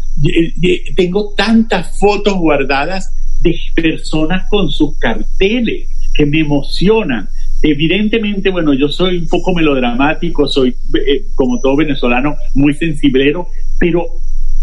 tengo 0.96 1.34
tantas 1.36 1.98
fotos 1.98 2.36
guardadas 2.36 3.12
de 3.42 3.56
personas 3.74 4.48
con 4.50 4.70
sus 4.70 4.98
carteles 4.98 5.88
que 6.14 6.26
me 6.26 6.42
emocionan. 6.42 7.30
Evidentemente, 7.62 8.50
bueno, 8.50 8.74
yo 8.74 8.88
soy 8.90 9.18
un 9.18 9.28
poco 9.28 9.54
melodramático, 9.54 10.48
soy, 10.48 10.70
eh, 11.06 11.24
como 11.36 11.60
todo 11.60 11.76
venezolano, 11.76 12.36
muy 12.56 12.74
sensiblero, 12.74 13.48
pero 13.80 14.06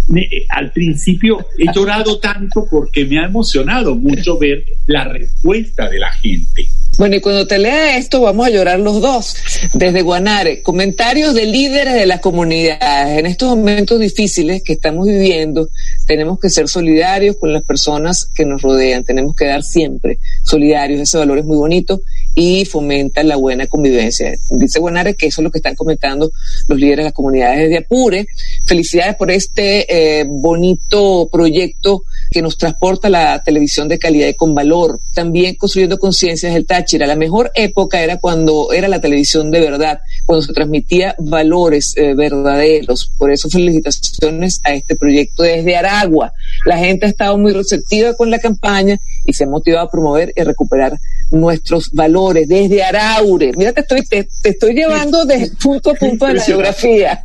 me- 0.08 0.22
eh, 0.22 0.46
al 0.48 0.70
principio 0.72 1.44
he 1.58 1.66
llorado 1.74 2.18
tanto 2.18 2.66
porque 2.70 3.04
me 3.04 3.18
ha 3.18 3.24
emocionado 3.26 3.94
mucho 3.94 4.38
ver 4.38 4.64
la 4.86 5.04
respuesta 5.08 5.88
de 5.90 5.98
la 5.98 6.12
gente. 6.12 6.66
Bueno, 6.98 7.16
y 7.16 7.20
cuando 7.20 7.46
te 7.46 7.58
lea 7.58 7.98
esto, 7.98 8.22
vamos 8.22 8.46
a 8.46 8.50
llorar 8.50 8.80
los 8.80 9.02
dos. 9.02 9.36
Desde 9.74 10.00
Guanare, 10.00 10.62
comentarios 10.62 11.34
de 11.34 11.44
líderes 11.44 11.92
de 11.92 12.06
las 12.06 12.20
comunidades. 12.20 13.18
En 13.18 13.26
estos 13.26 13.50
momentos 13.50 14.00
difíciles 14.00 14.62
que 14.62 14.72
estamos 14.72 15.06
viviendo, 15.06 15.68
tenemos 16.06 16.40
que 16.40 16.48
ser 16.48 16.68
solidarios 16.68 17.36
con 17.36 17.52
las 17.52 17.64
personas 17.64 18.26
que 18.34 18.46
nos 18.46 18.62
rodean. 18.62 19.04
Tenemos 19.04 19.36
que 19.36 19.44
dar 19.44 19.62
siempre 19.62 20.18
solidarios. 20.42 21.00
Ese 21.00 21.18
valor 21.18 21.38
es 21.38 21.44
muy 21.44 21.58
bonito 21.58 22.00
y 22.34 22.64
fomenta 22.64 23.22
la 23.22 23.36
buena 23.36 23.66
convivencia. 23.66 24.34
Dice 24.50 24.78
Guanare 24.78 25.14
que 25.14 25.26
eso 25.26 25.40
es 25.40 25.44
lo 25.44 25.50
que 25.50 25.58
están 25.58 25.74
comentando 25.74 26.30
los 26.68 26.78
líderes 26.78 26.98
de 26.98 27.04
las 27.04 27.12
comunidades 27.12 27.60
desde 27.60 27.78
Apure. 27.78 28.26
Felicidades 28.64 29.16
por 29.16 29.30
este 29.30 29.86
eh, 30.20 30.24
bonito 30.26 31.28
proyecto 31.30 32.04
que 32.30 32.42
nos 32.42 32.56
transporta 32.56 33.08
la 33.08 33.42
televisión 33.42 33.88
de 33.88 33.98
calidad 33.98 34.28
y 34.28 34.34
con 34.34 34.54
valor. 34.54 35.00
También 35.14 35.54
construyendo 35.54 35.98
conciencias 35.98 36.54
del 36.54 36.66
Táchira. 36.86 37.06
La 37.06 37.16
mejor 37.16 37.50
época 37.54 38.00
era 38.00 38.18
cuando 38.18 38.72
era 38.72 38.86
la 38.88 39.00
televisión 39.00 39.50
de 39.50 39.60
verdad, 39.60 40.00
cuando 40.24 40.42
se 40.42 40.52
transmitía 40.52 41.14
valores 41.18 41.94
eh, 41.96 42.14
verdaderos. 42.14 43.10
Por 43.18 43.30
eso 43.30 43.48
felicitaciones 43.48 44.60
a 44.64 44.72
este 44.72 44.94
proyecto 44.94 45.42
desde 45.42 45.76
Aragua. 45.76 46.32
La 46.64 46.78
gente 46.78 47.06
ha 47.06 47.08
estado 47.08 47.36
muy 47.38 47.52
receptiva 47.52 48.14
con 48.14 48.30
la 48.30 48.38
campaña 48.38 48.98
y 49.24 49.32
se 49.32 49.44
ha 49.44 49.48
motivado 49.48 49.86
a 49.86 49.90
promover 49.90 50.32
y 50.36 50.42
recuperar 50.42 50.96
nuestros 51.30 51.90
valores 51.92 52.48
desde 52.48 52.84
Araure. 52.84 53.52
Mira, 53.56 53.72
te 53.72 53.80
estoy, 53.80 54.02
te, 54.02 54.28
te 54.42 54.50
estoy 54.50 54.74
llevando 54.74 55.24
de 55.24 55.50
punto 55.60 55.90
a 55.90 55.94
punto 55.94 56.26
de 56.26 56.34
la 56.34 56.42
geografía. 56.42 57.24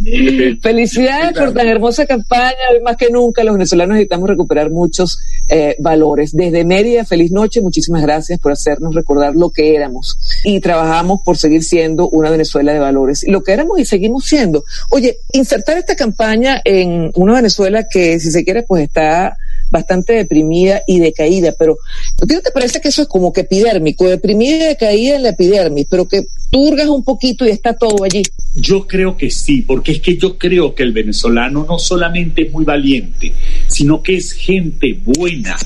Felicidades 0.62 1.38
por 1.38 1.52
tan 1.52 1.68
hermosa 1.68 2.06
campaña. 2.06 2.56
Hoy 2.72 2.80
más 2.82 2.96
que 2.96 3.10
nunca 3.10 3.44
los 3.44 3.54
venezolanos 3.54 3.94
necesitamos 3.94 4.28
recuperar 4.28 4.70
muchos 4.70 5.20
eh, 5.48 5.76
valores. 5.78 6.32
Desde 6.32 6.64
Mérida, 6.64 7.04
feliz 7.04 7.30
noche. 7.30 7.60
Muchísimas 7.60 8.02
gracias 8.02 8.40
por 8.40 8.52
hacernos 8.52 8.94
recordar 8.94 9.34
lo 9.36 9.50
que 9.50 9.74
éramos. 9.74 10.18
Y 10.44 10.60
trabajamos 10.60 11.20
por 11.24 11.36
seguir 11.36 11.62
siendo 11.62 12.08
una 12.08 12.30
Venezuela 12.30 12.72
de 12.72 12.80
valores. 12.80 13.24
Lo 13.28 13.42
que 13.42 13.52
éramos 13.52 13.78
y 13.78 13.84
seguimos 13.84 14.24
siendo. 14.24 14.64
Oye, 14.90 15.18
insertar 15.32 15.78
esta 15.78 15.94
campaña 15.94 16.60
en 16.64 17.12
una 17.14 17.34
Venezuela 17.34 17.86
que, 17.88 18.18
si 18.18 18.30
se 18.30 18.44
quiere, 18.44 18.64
pues 18.64 18.84
está 18.84 19.36
bastante 19.70 20.12
deprimida 20.14 20.82
y 20.86 21.00
decaída, 21.00 21.52
pero 21.58 21.76
¿a 22.22 22.26
ti 22.26 22.34
no 22.34 22.40
te 22.40 22.50
parece 22.50 22.80
que 22.80 22.88
eso 22.88 23.02
es 23.02 23.08
como 23.08 23.32
que 23.32 23.42
epidérmico, 23.42 24.08
deprimida 24.08 24.56
y 24.56 24.68
decaída 24.68 25.16
en 25.16 25.22
la 25.22 25.30
epidermis, 25.30 25.86
pero 25.90 26.06
que 26.06 26.22
turgas 26.50 26.88
un 26.88 27.04
poquito 27.04 27.44
y 27.44 27.50
está 27.50 27.74
todo 27.74 28.04
allí? 28.04 28.22
Yo 28.54 28.86
creo 28.86 29.16
que 29.16 29.30
sí, 29.30 29.62
porque 29.62 29.92
es 29.92 30.00
que 30.00 30.16
yo 30.16 30.38
creo 30.38 30.74
que 30.74 30.84
el 30.84 30.92
venezolano 30.92 31.66
no 31.68 31.78
solamente 31.78 32.42
es 32.42 32.52
muy 32.52 32.64
valiente, 32.64 33.32
sino 33.66 34.02
que 34.02 34.16
es 34.16 34.32
gente 34.32 34.98
buena, 35.04 35.56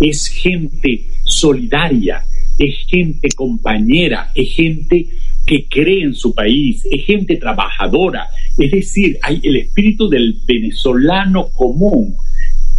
es 0.00 0.26
gente 0.28 1.06
solidaria, 1.24 2.24
es 2.58 2.74
gente 2.88 3.28
compañera, 3.34 4.32
es 4.34 4.54
gente 4.54 5.06
que 5.46 5.66
cree 5.68 6.04
en 6.04 6.14
su 6.14 6.34
país, 6.34 6.86
es 6.90 7.04
gente 7.04 7.36
trabajadora. 7.36 8.28
Es 8.58 8.70
decir, 8.70 9.18
hay 9.22 9.40
el 9.42 9.56
espíritu 9.56 10.08
del 10.08 10.40
venezolano 10.46 11.50
común 11.50 12.16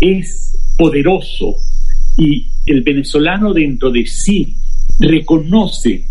es 0.04 0.58
poderoso 0.78 1.56
y 2.18 2.46
el 2.66 2.82
venezolano 2.82 3.54
dentro 3.54 3.90
de 3.90 4.06
sí 4.06 4.56
reconoce 5.00 6.06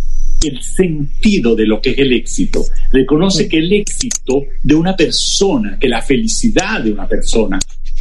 el 0.45 0.61
sentido 0.63 1.55
de 1.55 1.67
lo 1.67 1.81
que 1.81 1.91
es 1.91 1.99
el 1.99 2.13
éxito, 2.13 2.65
reconoce 2.91 3.49
que 3.49 3.59
el 3.59 3.73
éxito 3.73 4.43
de 4.63 4.75
una 4.75 4.97
persona, 4.97 5.79
que 5.79 5.89
la 5.89 6.03
felicidad 6.03 6.83
de 6.83 6.93
una 6.93 7.07
persona 7.07 7.59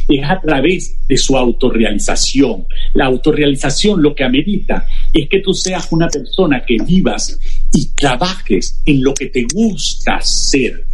es 0.08 0.24
a 0.24 0.40
través 0.40 0.96
de 1.06 1.16
su 1.16 1.36
autorrealización. 1.36 2.66
La 2.94 3.06
autorrealización 3.06 4.02
lo 4.02 4.14
que 4.14 4.24
amerita 4.24 4.86
es 5.12 5.28
que 5.28 5.40
tú 5.40 5.54
seas 5.54 5.92
una 5.92 6.08
persona 6.08 6.64
que 6.66 6.78
vivas 6.84 7.38
y 7.72 7.90
trabajes 7.94 8.82
en 8.86 9.04
lo 9.04 9.14
que 9.14 9.26
te 9.26 9.46
gusta 9.52 10.20
ser. 10.20 10.84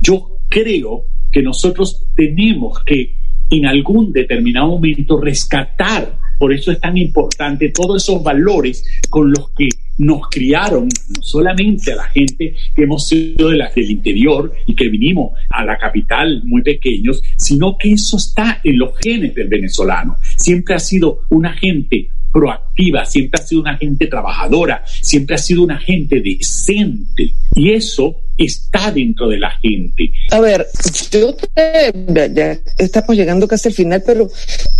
Yo 0.00 0.38
creo 0.48 1.04
que 1.30 1.42
nosotros 1.42 2.02
tenemos 2.16 2.82
que 2.84 3.14
en 3.50 3.66
algún 3.66 4.12
determinado 4.12 4.68
momento 4.68 5.20
rescatar, 5.20 6.18
por 6.38 6.52
eso 6.52 6.70
es 6.70 6.80
tan 6.80 6.96
importante, 6.96 7.70
todos 7.70 8.02
esos 8.02 8.22
valores 8.22 8.84
con 9.08 9.30
los 9.30 9.50
que 9.50 9.68
nos 9.98 10.28
criaron, 10.28 10.84
no 10.84 11.22
solamente 11.22 11.92
a 11.92 11.96
la 11.96 12.04
gente 12.08 12.54
que 12.74 12.82
hemos 12.82 13.08
sido 13.08 13.48
de 13.48 13.56
la, 13.56 13.70
del 13.74 13.90
interior 13.90 14.52
y 14.66 14.74
que 14.74 14.88
vinimos 14.88 15.32
a 15.50 15.64
la 15.64 15.78
capital 15.78 16.42
muy 16.44 16.62
pequeños, 16.62 17.22
sino 17.36 17.78
que 17.78 17.92
eso 17.92 18.18
está 18.18 18.60
en 18.62 18.78
los 18.78 18.96
genes 18.98 19.34
del 19.34 19.48
venezolano. 19.48 20.16
Siempre 20.36 20.74
ha 20.74 20.78
sido 20.78 21.20
una 21.30 21.54
gente 21.54 22.10
proactiva, 22.30 23.06
siempre 23.06 23.40
ha 23.40 23.46
sido 23.46 23.62
una 23.62 23.78
gente 23.78 24.06
trabajadora, 24.08 24.82
siempre 24.86 25.36
ha 25.36 25.38
sido 25.38 25.62
una 25.62 25.78
gente 25.78 26.20
decente. 26.20 27.32
Y 27.54 27.70
eso 27.70 28.16
está 28.38 28.90
dentro 28.90 29.28
de 29.28 29.38
la 29.38 29.50
gente. 29.50 30.10
A 30.30 30.40
ver, 30.40 30.66
yo 31.10 31.34
ya 32.32 32.58
estamos 32.78 33.16
llegando 33.16 33.48
casi 33.48 33.68
al 33.68 33.74
final, 33.74 34.02
pero 34.04 34.28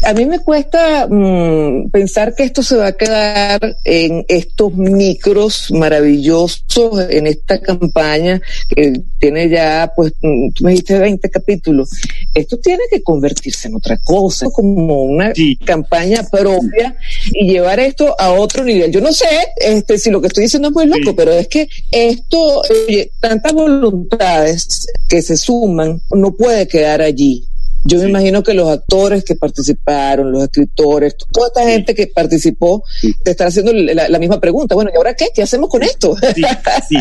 a 0.02 0.12
mí 0.12 0.26
me 0.26 0.40
cuesta 0.40 1.06
mmm, 1.08 1.90
pensar 1.90 2.34
que 2.34 2.44
esto 2.44 2.62
se 2.62 2.76
va 2.76 2.88
a 2.88 2.92
quedar 2.92 3.76
en 3.84 4.24
estos 4.28 4.74
micros 4.74 5.70
maravillosos, 5.70 7.08
en 7.10 7.26
esta 7.26 7.58
campaña 7.60 8.40
que 8.68 9.00
tiene 9.18 9.48
ya, 9.48 9.90
pues, 9.94 10.12
mm, 10.20 10.50
tú 10.54 10.64
me 10.64 10.70
dijiste 10.70 10.98
20 10.98 11.30
capítulos. 11.30 11.90
Esto 12.36 12.58
tiene 12.58 12.82
que 12.90 13.02
convertirse 13.02 13.68
en 13.68 13.76
otra 13.76 13.96
cosa, 13.96 14.46
como 14.52 15.04
una 15.04 15.34
sí. 15.34 15.56
campaña 15.56 16.22
propia 16.30 16.94
y 17.32 17.50
llevar 17.50 17.80
esto 17.80 18.14
a 18.18 18.32
otro 18.32 18.62
nivel. 18.62 18.92
Yo 18.92 19.00
no 19.00 19.10
sé 19.10 19.26
este, 19.56 19.96
si 19.96 20.10
lo 20.10 20.20
que 20.20 20.26
estoy 20.26 20.44
diciendo 20.44 20.68
es 20.68 20.74
muy 20.74 20.86
loco, 20.86 21.10
sí. 21.10 21.14
pero 21.16 21.32
es 21.32 21.48
que 21.48 21.66
esto, 21.90 22.62
oye, 22.86 23.10
tantas 23.20 23.54
voluntades 23.54 24.86
que 25.08 25.22
se 25.22 25.36
suman 25.36 26.02
no 26.10 26.32
puede 26.32 26.68
quedar 26.68 27.00
allí. 27.00 27.46
Yo 27.86 27.98
sí. 27.98 28.04
me 28.04 28.10
imagino 28.10 28.42
que 28.42 28.54
los 28.54 28.68
actores 28.68 29.24
que 29.24 29.34
participaron, 29.34 30.32
los 30.32 30.44
escritores, 30.44 31.16
toda 31.32 31.48
esta 31.48 31.68
gente 31.68 31.94
que 31.94 32.08
participó, 32.08 32.82
sí. 33.00 33.12
te 33.22 33.32
están 33.32 33.48
haciendo 33.48 33.72
la, 33.72 34.08
la, 34.08 34.18
misma 34.18 34.40
pregunta. 34.40 34.74
Bueno, 34.74 34.90
¿y 34.92 34.96
ahora 34.96 35.14
qué? 35.14 35.26
¿Qué 35.34 35.42
hacemos 35.42 35.70
con 35.70 35.82
esto? 35.82 36.16
Sí, 36.34 36.42
sí. 36.88 36.96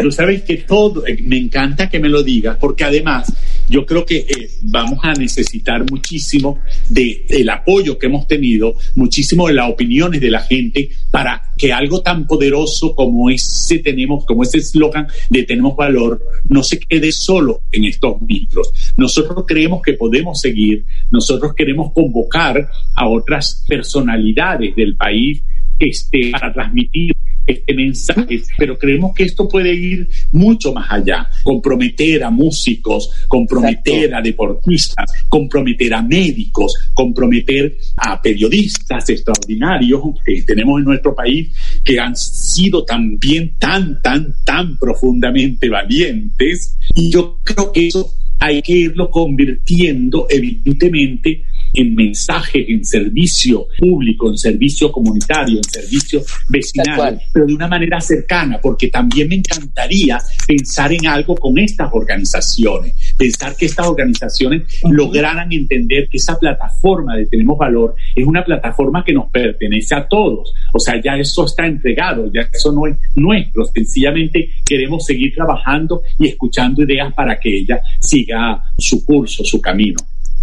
Tú 0.00 0.10
sabes 0.10 0.42
que 0.42 0.58
todo, 0.58 1.06
eh, 1.06 1.18
me 1.22 1.38
encanta 1.38 1.88
que 1.88 1.98
me 1.98 2.08
lo 2.08 2.22
digas, 2.22 2.56
porque 2.60 2.84
además 2.84 3.32
yo 3.68 3.86
creo 3.86 4.04
que 4.04 4.18
eh, 4.18 4.50
vamos 4.62 5.00
a 5.02 5.12
necesitar 5.14 5.88
muchísimo 5.90 6.58
de 6.88 7.24
el 7.28 7.48
apoyo 7.48 7.98
que 7.98 8.06
hemos 8.06 8.26
tenido, 8.26 8.74
muchísimo 8.94 9.48
de 9.48 9.54
las 9.54 9.70
opiniones 9.70 10.20
de 10.20 10.30
la 10.30 10.40
gente 10.40 10.90
para 11.10 11.42
que 11.56 11.72
algo 11.72 12.02
tan 12.02 12.26
poderoso 12.26 12.94
como 12.94 13.30
ese 13.30 13.78
tenemos, 13.78 14.24
como 14.24 14.42
ese 14.42 14.58
eslogan 14.58 15.06
de 15.30 15.42
tenemos 15.44 15.76
valor, 15.76 16.22
no 16.48 16.62
se 16.62 16.78
quede 16.78 17.12
solo 17.12 17.62
en 17.72 17.84
estos 17.84 18.20
micros. 18.22 18.70
Nosotros 18.96 19.44
creemos 19.46 19.82
que 19.82 19.94
podemos 19.94 20.25
seguir, 20.34 20.84
nosotros 21.10 21.54
queremos 21.54 21.92
convocar 21.92 22.68
a 22.94 23.08
otras 23.08 23.64
personalidades 23.68 24.74
del 24.74 24.96
país 24.96 25.42
este, 25.78 26.30
para 26.30 26.52
transmitir 26.52 27.12
este 27.46 27.74
mensaje, 27.74 28.42
pero 28.58 28.76
creemos 28.76 29.14
que 29.14 29.24
esto 29.24 29.48
puede 29.48 29.72
ir 29.72 30.08
mucho 30.32 30.72
más 30.72 30.90
allá, 30.90 31.28
comprometer 31.44 32.24
a 32.24 32.30
músicos, 32.30 33.10
comprometer 33.28 33.94
Exacto. 33.94 34.16
a 34.16 34.22
deportistas, 34.22 35.12
comprometer 35.28 35.94
a 35.94 36.02
médicos, 36.02 36.74
comprometer 36.92 37.76
a 37.96 38.20
periodistas 38.20 39.08
extraordinarios 39.08 40.02
que 40.24 40.42
tenemos 40.42 40.80
en 40.80 40.84
nuestro 40.86 41.14
país 41.14 41.54
que 41.84 42.00
han 42.00 42.16
sido 42.16 42.84
también 42.84 43.52
tan, 43.58 44.00
tan, 44.02 44.34
tan 44.44 44.76
profundamente 44.78 45.68
valientes 45.68 46.76
y 46.94 47.10
yo 47.10 47.38
creo 47.44 47.72
que 47.72 47.86
eso 47.86 48.12
hay 48.38 48.62
que 48.62 48.72
irlo 48.72 49.10
convirtiendo 49.10 50.26
evidentemente 50.28 51.42
en 51.76 51.94
mensaje, 51.94 52.64
en 52.72 52.84
servicio 52.84 53.68
público, 53.78 54.30
en 54.30 54.38
servicio 54.38 54.90
comunitario, 54.90 55.58
en 55.58 55.64
servicio 55.64 56.22
vecinal, 56.48 57.20
pero 57.32 57.46
de 57.46 57.54
una 57.54 57.68
manera 57.68 58.00
cercana, 58.00 58.58
porque 58.60 58.88
también 58.88 59.28
me 59.28 59.36
encantaría 59.36 60.18
pensar 60.46 60.92
en 60.92 61.06
algo 61.06 61.34
con 61.36 61.58
estas 61.58 61.90
organizaciones, 61.92 62.94
pensar 63.16 63.54
que 63.56 63.66
estas 63.66 63.86
organizaciones 63.86 64.62
uh 64.82 64.88
-huh. 64.88 64.92
lograran 64.92 65.52
entender 65.52 66.08
que 66.08 66.16
esa 66.16 66.38
plataforma 66.38 67.16
de 67.16 67.26
Tenemos 67.26 67.58
Valor 67.58 67.94
es 68.14 68.26
una 68.26 68.44
plataforma 68.44 69.04
que 69.04 69.12
nos 69.12 69.30
pertenece 69.30 69.94
a 69.94 70.06
todos, 70.08 70.52
o 70.72 70.78
sea, 70.78 71.00
ya 71.02 71.16
eso 71.16 71.44
está 71.44 71.66
entregado, 71.66 72.30
ya 72.32 72.48
eso 72.52 72.72
no 72.72 72.86
es 72.86 72.96
nuestro, 73.14 73.64
sencillamente 73.66 74.50
queremos 74.64 75.04
seguir 75.04 75.34
trabajando 75.34 76.02
y 76.18 76.28
escuchando 76.28 76.82
ideas 76.82 77.12
para 77.14 77.38
que 77.38 77.58
ella 77.58 77.80
siga 78.00 78.62
su 78.78 79.04
curso, 79.04 79.44
su 79.44 79.60
camino. 79.60 79.96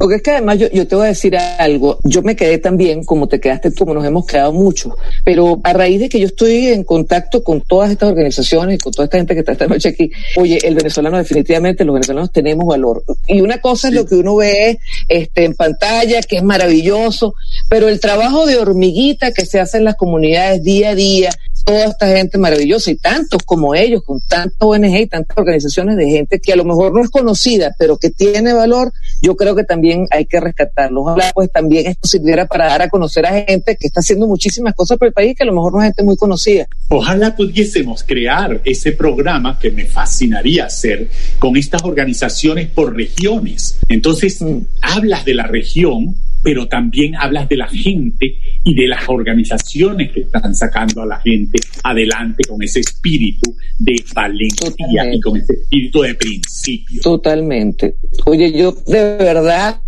Porque 0.03 0.17
es 0.17 0.21
que 0.21 0.31
además 0.31 0.59
yo, 0.59 0.69
yo, 0.69 0.85
te 0.85 0.97
voy 0.97 1.05
a 1.05 1.07
decir 1.07 1.37
algo, 1.37 1.97
yo 2.03 2.21
me 2.23 2.35
quedé 2.35 2.57
también 2.57 3.05
como 3.05 3.29
te 3.29 3.39
quedaste 3.39 3.71
tú, 3.71 3.85
como 3.85 3.93
nos 3.93 4.05
hemos 4.05 4.25
quedado 4.25 4.51
mucho, 4.51 4.97
pero 5.23 5.61
a 5.63 5.71
raíz 5.71 6.01
de 6.01 6.09
que 6.09 6.19
yo 6.19 6.27
estoy 6.27 6.67
en 6.67 6.83
contacto 6.83 7.41
con 7.41 7.61
todas 7.61 7.89
estas 7.89 8.09
organizaciones 8.09 8.75
y 8.75 8.77
con 8.79 8.91
toda 8.91 9.05
esta 9.05 9.15
gente 9.15 9.33
que 9.33 9.39
está 9.39 9.53
esta 9.53 9.65
noche 9.65 9.87
aquí, 9.87 10.11
oye, 10.35 10.59
el 10.61 10.75
venezolano 10.75 11.17
definitivamente, 11.17 11.85
los 11.85 11.93
venezolanos 11.93 12.33
tenemos 12.33 12.65
valor. 12.65 13.01
Y 13.27 13.39
una 13.39 13.61
cosa 13.61 13.87
sí. 13.87 13.93
es 13.93 14.01
lo 14.01 14.05
que 14.05 14.15
uno 14.15 14.35
ve 14.35 14.77
este, 15.07 15.45
en 15.45 15.55
pantalla, 15.55 16.21
que 16.21 16.35
es 16.35 16.43
maravilloso, 16.43 17.35
pero 17.69 17.87
el 17.87 18.01
trabajo 18.01 18.45
de 18.45 18.57
hormiguita 18.57 19.31
que 19.31 19.45
se 19.45 19.61
hace 19.61 19.77
en 19.77 19.85
las 19.85 19.95
comunidades 19.95 20.63
día 20.63 20.89
a 20.89 20.95
día, 20.95 21.29
toda 21.63 21.85
esta 21.85 22.07
gente 22.07 22.37
maravillosa 22.37 22.91
y 22.91 22.95
tantos 22.95 23.43
como 23.43 23.75
ellos, 23.75 24.03
con 24.03 24.19
tantas 24.21 24.57
ONG 24.59 25.01
y 25.01 25.07
tantas 25.07 25.37
organizaciones 25.37 25.97
de 25.97 26.05
gente 26.07 26.39
que 26.39 26.53
a 26.53 26.55
lo 26.55 26.65
mejor 26.65 26.93
no 26.93 27.01
es 27.01 27.09
conocida, 27.09 27.75
pero 27.77 27.97
que 27.97 28.09
tiene 28.09 28.53
valor, 28.53 28.91
yo 29.21 29.35
creo 29.35 29.55
que 29.55 29.63
también 29.63 30.05
hay 30.11 30.25
que 30.25 30.39
rescatarlo. 30.39 31.01
Ojalá 31.01 31.31
pues 31.33 31.51
también 31.51 31.87
esto 31.87 32.07
sirviera 32.07 32.45
para 32.45 32.67
dar 32.67 32.81
a 32.81 32.89
conocer 32.89 33.25
a 33.25 33.43
gente 33.45 33.75
que 33.79 33.87
está 33.87 34.01
haciendo 34.01 34.27
muchísimas 34.27 34.73
cosas 34.75 34.97
por 34.97 35.07
el 35.07 35.13
país 35.13 35.35
que 35.37 35.43
a 35.43 35.47
lo 35.47 35.53
mejor 35.53 35.73
no 35.73 35.79
es 35.79 35.85
gente 35.85 36.03
muy 36.03 36.17
conocida. 36.17 36.67
Ojalá 36.89 37.35
pudiésemos 37.35 38.03
crear 38.03 38.61
ese 38.63 38.91
programa 38.91 39.57
que 39.59 39.71
me 39.71 39.85
fascinaría 39.85 40.65
hacer 40.65 41.09
con 41.39 41.57
estas 41.57 41.83
organizaciones 41.83 42.69
por 42.69 42.95
regiones. 42.95 43.77
Entonces, 43.87 44.41
mm. 44.41 44.57
hablas 44.81 45.25
de 45.25 45.33
la 45.33 45.47
región, 45.47 46.15
pero 46.43 46.67
también 46.67 47.15
hablas 47.15 47.47
de 47.47 47.57
la 47.57 47.67
gente 47.67 48.35
y 48.63 48.75
de 48.75 48.87
las 48.87 49.07
organizaciones 49.07 50.11
que 50.11 50.21
están 50.21 50.55
sacando 50.55 51.01
a 51.01 51.05
la 51.05 51.19
gente 51.19 51.59
adelante 51.83 52.43
con 52.47 52.61
ese 52.61 52.81
espíritu 52.81 53.55
de 53.79 53.95
valentía 54.13 54.53
Totalmente. 54.69 55.15
y 55.15 55.19
con 55.21 55.37
ese 55.37 55.53
espíritu 55.53 56.01
de 56.01 56.15
principio. 56.15 57.01
Totalmente. 57.01 57.95
Oye, 58.25 58.51
yo 58.51 58.71
de 58.87 59.17
verdad, 59.17 59.79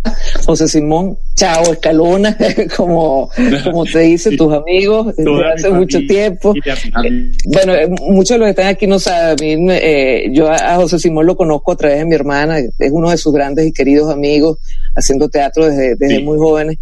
José 0.44 0.68
Simón, 0.68 1.16
chao, 1.34 1.72
escalona, 1.72 2.36
como, 2.76 3.30
como 3.64 3.84
te 3.84 4.00
dicen 4.00 4.36
tus 4.36 4.52
amigos 4.52 5.14
desde 5.16 5.52
hace 5.52 5.70
mucho 5.70 5.98
tiempo. 6.06 6.54
Eh, 6.56 7.32
bueno, 7.44 7.74
eh, 7.74 7.88
muchos 8.08 8.30
de 8.30 8.38
los 8.38 8.46
que 8.46 8.50
están 8.50 8.66
aquí 8.66 8.86
no 8.86 8.98
saben, 8.98 9.68
eh, 9.70 10.28
yo 10.32 10.50
a 10.50 10.76
José 10.76 10.98
Simón 10.98 11.26
lo 11.26 11.36
conozco 11.36 11.72
a 11.72 11.76
través 11.76 11.98
de 11.98 12.04
mi 12.06 12.14
hermana, 12.14 12.58
es 12.58 12.90
uno 12.90 13.10
de 13.10 13.16
sus 13.16 13.32
grandes 13.32 13.66
y 13.66 13.72
queridos 13.72 14.10
amigos, 14.10 14.58
haciendo 14.94 15.28
teatro 15.28 15.66
desde, 15.66 15.96
desde 15.96 16.16
sí. 16.16 16.22
muy 16.22 16.38
jóvenes, 16.46 16.78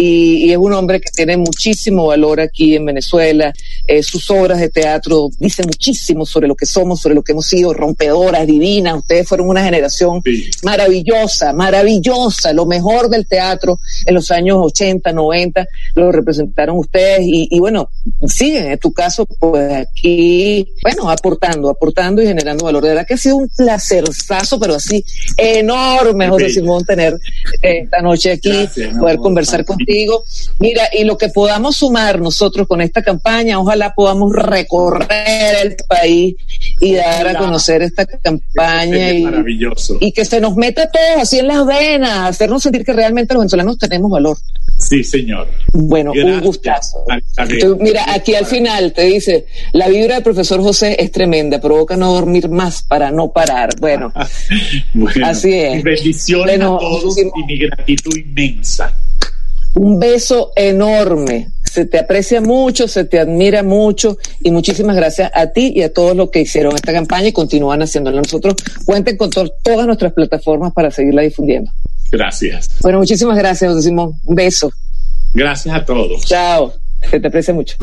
y, 0.00 0.46
y, 0.46 0.52
es 0.52 0.58
un 0.58 0.72
hombre 0.72 1.00
que 1.00 1.10
tiene 1.10 1.36
muchísimo 1.36 2.06
valor 2.06 2.40
aquí 2.40 2.76
en 2.76 2.84
Venezuela, 2.84 3.52
eh, 3.86 4.02
sus 4.02 4.30
obras 4.30 4.60
de 4.60 4.68
teatro 4.68 5.28
dicen 5.38 5.66
muchísimo 5.66 6.24
sobre 6.24 6.46
lo 6.46 6.54
que 6.54 6.66
somos, 6.66 7.00
sobre 7.00 7.16
lo 7.16 7.22
que 7.22 7.32
hemos 7.32 7.46
sido, 7.46 7.72
rompedoras, 7.74 8.46
divinas, 8.46 8.98
ustedes 8.98 9.26
fueron 9.26 9.48
una 9.48 9.64
generación 9.64 10.20
sí. 10.24 10.48
maravillosa, 10.62 11.52
maravillosa, 11.52 12.52
lo 12.52 12.64
mejor 12.64 13.08
del 13.08 13.26
teatro 13.26 13.80
en 14.06 14.14
los 14.14 14.30
años 14.30 14.58
80, 14.60 15.12
90, 15.12 15.66
lo 15.96 16.12
representaron 16.12 16.78
ustedes 16.78 17.22
y, 17.22 17.48
y 17.50 17.58
bueno, 17.58 17.90
siguen 18.26 18.70
en 18.70 18.78
tu 18.78 18.92
caso, 18.92 19.26
pues 19.26 19.72
aquí, 19.72 20.66
bueno, 20.82 21.10
aportando, 21.10 21.70
aportando 21.70 22.22
y 22.22 22.26
generando 22.26 22.66
valor. 22.66 22.82
De 22.82 22.90
verdad 22.90 23.06
que 23.06 23.14
ha 23.14 23.18
sido 23.18 23.36
un 23.36 23.48
placerzazo, 23.48 24.60
pero 24.60 24.76
así 24.76 25.04
enorme, 25.36 26.28
José 26.28 26.50
Simón, 26.50 26.84
tener 26.84 27.14
eh, 27.62 27.80
esta 27.82 28.00
noche 28.00 28.32
aquí, 28.32 28.50
Gracias, 28.50 28.96
poder 28.96 29.16
conversar 29.16 29.60
no, 29.60 29.64
contigo. 29.88 30.24
Mira, 30.58 30.88
y 30.92 31.04
lo 31.04 31.16
que 31.16 31.28
podamos 31.28 31.76
sumar 31.76 32.20
nosotros 32.20 32.66
con 32.66 32.80
esta 32.80 33.02
campaña, 33.02 33.58
ojalá 33.58 33.94
podamos 33.94 34.32
recorrer 34.34 35.56
el 35.62 35.76
país 35.88 36.34
y 36.80 36.94
dar 36.94 37.28
a 37.28 37.38
conocer 37.38 37.82
esta 37.82 38.06
campaña 38.06 39.12
y, 39.12 39.22
maravilloso. 39.22 39.96
y 40.00 40.12
que 40.12 40.24
se 40.24 40.40
nos 40.40 40.56
meta 40.56 40.90
todos 40.90 41.22
así 41.22 41.38
en 41.38 41.48
las 41.48 41.64
venas, 41.66 42.30
hacernos 42.30 42.62
sentir 42.62 42.84
que 42.84 42.92
realmente 42.92 43.34
los 43.34 43.42
venezolanos 43.42 43.78
tenemos 43.78 44.10
valor. 44.10 44.36
Sí, 44.78 45.02
señor. 45.02 45.48
Bueno, 45.72 46.12
un 46.12 46.40
gustazo. 46.40 47.04
Tú, 47.60 47.78
mira, 47.80 48.04
aquí 48.12 48.34
al 48.34 48.46
final 48.46 48.92
te 48.92 49.04
dice, 49.04 49.46
la 49.72 49.88
vibra 49.88 50.14
del 50.14 50.22
profesor 50.22 50.60
José 50.60 50.96
es 51.00 51.10
tremenda, 51.10 51.60
provoca 51.60 51.96
no 51.96 52.12
dormir 52.12 52.48
más 52.48 52.82
para 52.82 53.10
no 53.10 53.32
parar. 53.32 53.70
Bueno, 53.80 54.12
Bueno, 54.94 55.26
Así 55.26 55.52
es. 55.52 55.82
Bendiciones 55.82 56.58
Bueno, 56.58 56.76
a 56.76 56.80
todos 56.80 57.18
y 57.18 57.44
mi 57.44 57.58
gratitud 57.58 58.16
inmensa. 58.16 58.94
Un 59.78 59.98
beso 59.98 60.52
enorme. 60.56 61.50
Se 61.64 61.84
te 61.84 61.98
aprecia 61.98 62.40
mucho, 62.40 62.88
se 62.88 63.04
te 63.04 63.20
admira 63.20 63.62
mucho 63.62 64.16
y 64.42 64.50
muchísimas 64.50 64.96
gracias 64.96 65.30
a 65.34 65.48
ti 65.48 65.72
y 65.76 65.82
a 65.82 65.92
todos 65.92 66.16
los 66.16 66.30
que 66.30 66.40
hicieron 66.40 66.74
esta 66.74 66.92
campaña 66.92 67.28
y 67.28 67.32
continúan 67.32 67.82
haciéndola. 67.82 68.22
Nosotros 68.22 68.54
cuenten 68.84 69.16
con 69.16 69.30
to- 69.30 69.52
todas 69.62 69.86
nuestras 69.86 70.12
plataformas 70.12 70.72
para 70.72 70.90
seguirla 70.90 71.22
difundiendo. 71.22 71.70
Gracias. 72.10 72.70
Bueno, 72.80 72.98
muchísimas 72.98 73.36
gracias, 73.36 73.70
José 73.70 73.88
Simón. 73.88 74.12
Un 74.24 74.34
beso. 74.34 74.70
Gracias 75.34 75.74
a 75.74 75.84
todos. 75.84 76.24
Chao. 76.24 76.72
Se 77.10 77.20
te 77.20 77.28
aprecia 77.28 77.52
mucho. 77.54 77.76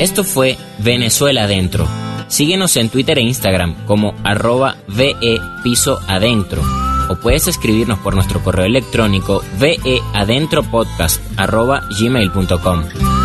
Esto 0.00 0.24
fue 0.24 0.56
Venezuela 0.78 1.44
Adentro. 1.44 1.86
Síguenos 2.28 2.76
en 2.78 2.88
Twitter 2.88 3.18
e 3.18 3.22
Instagram 3.22 3.84
como 3.86 4.14
arroba 4.24 4.78
VE 4.88 5.38
Piso 5.62 5.98
Adentro. 6.08 6.62
O 7.12 7.14
puedes 7.14 7.46
escribirnos 7.46 7.98
por 7.98 8.14
nuestro 8.14 8.42
correo 8.42 8.64
electrónico 8.64 9.44
veadentropodcast 9.58 11.20
arroba 11.36 11.82
gmail.com. 12.00 13.21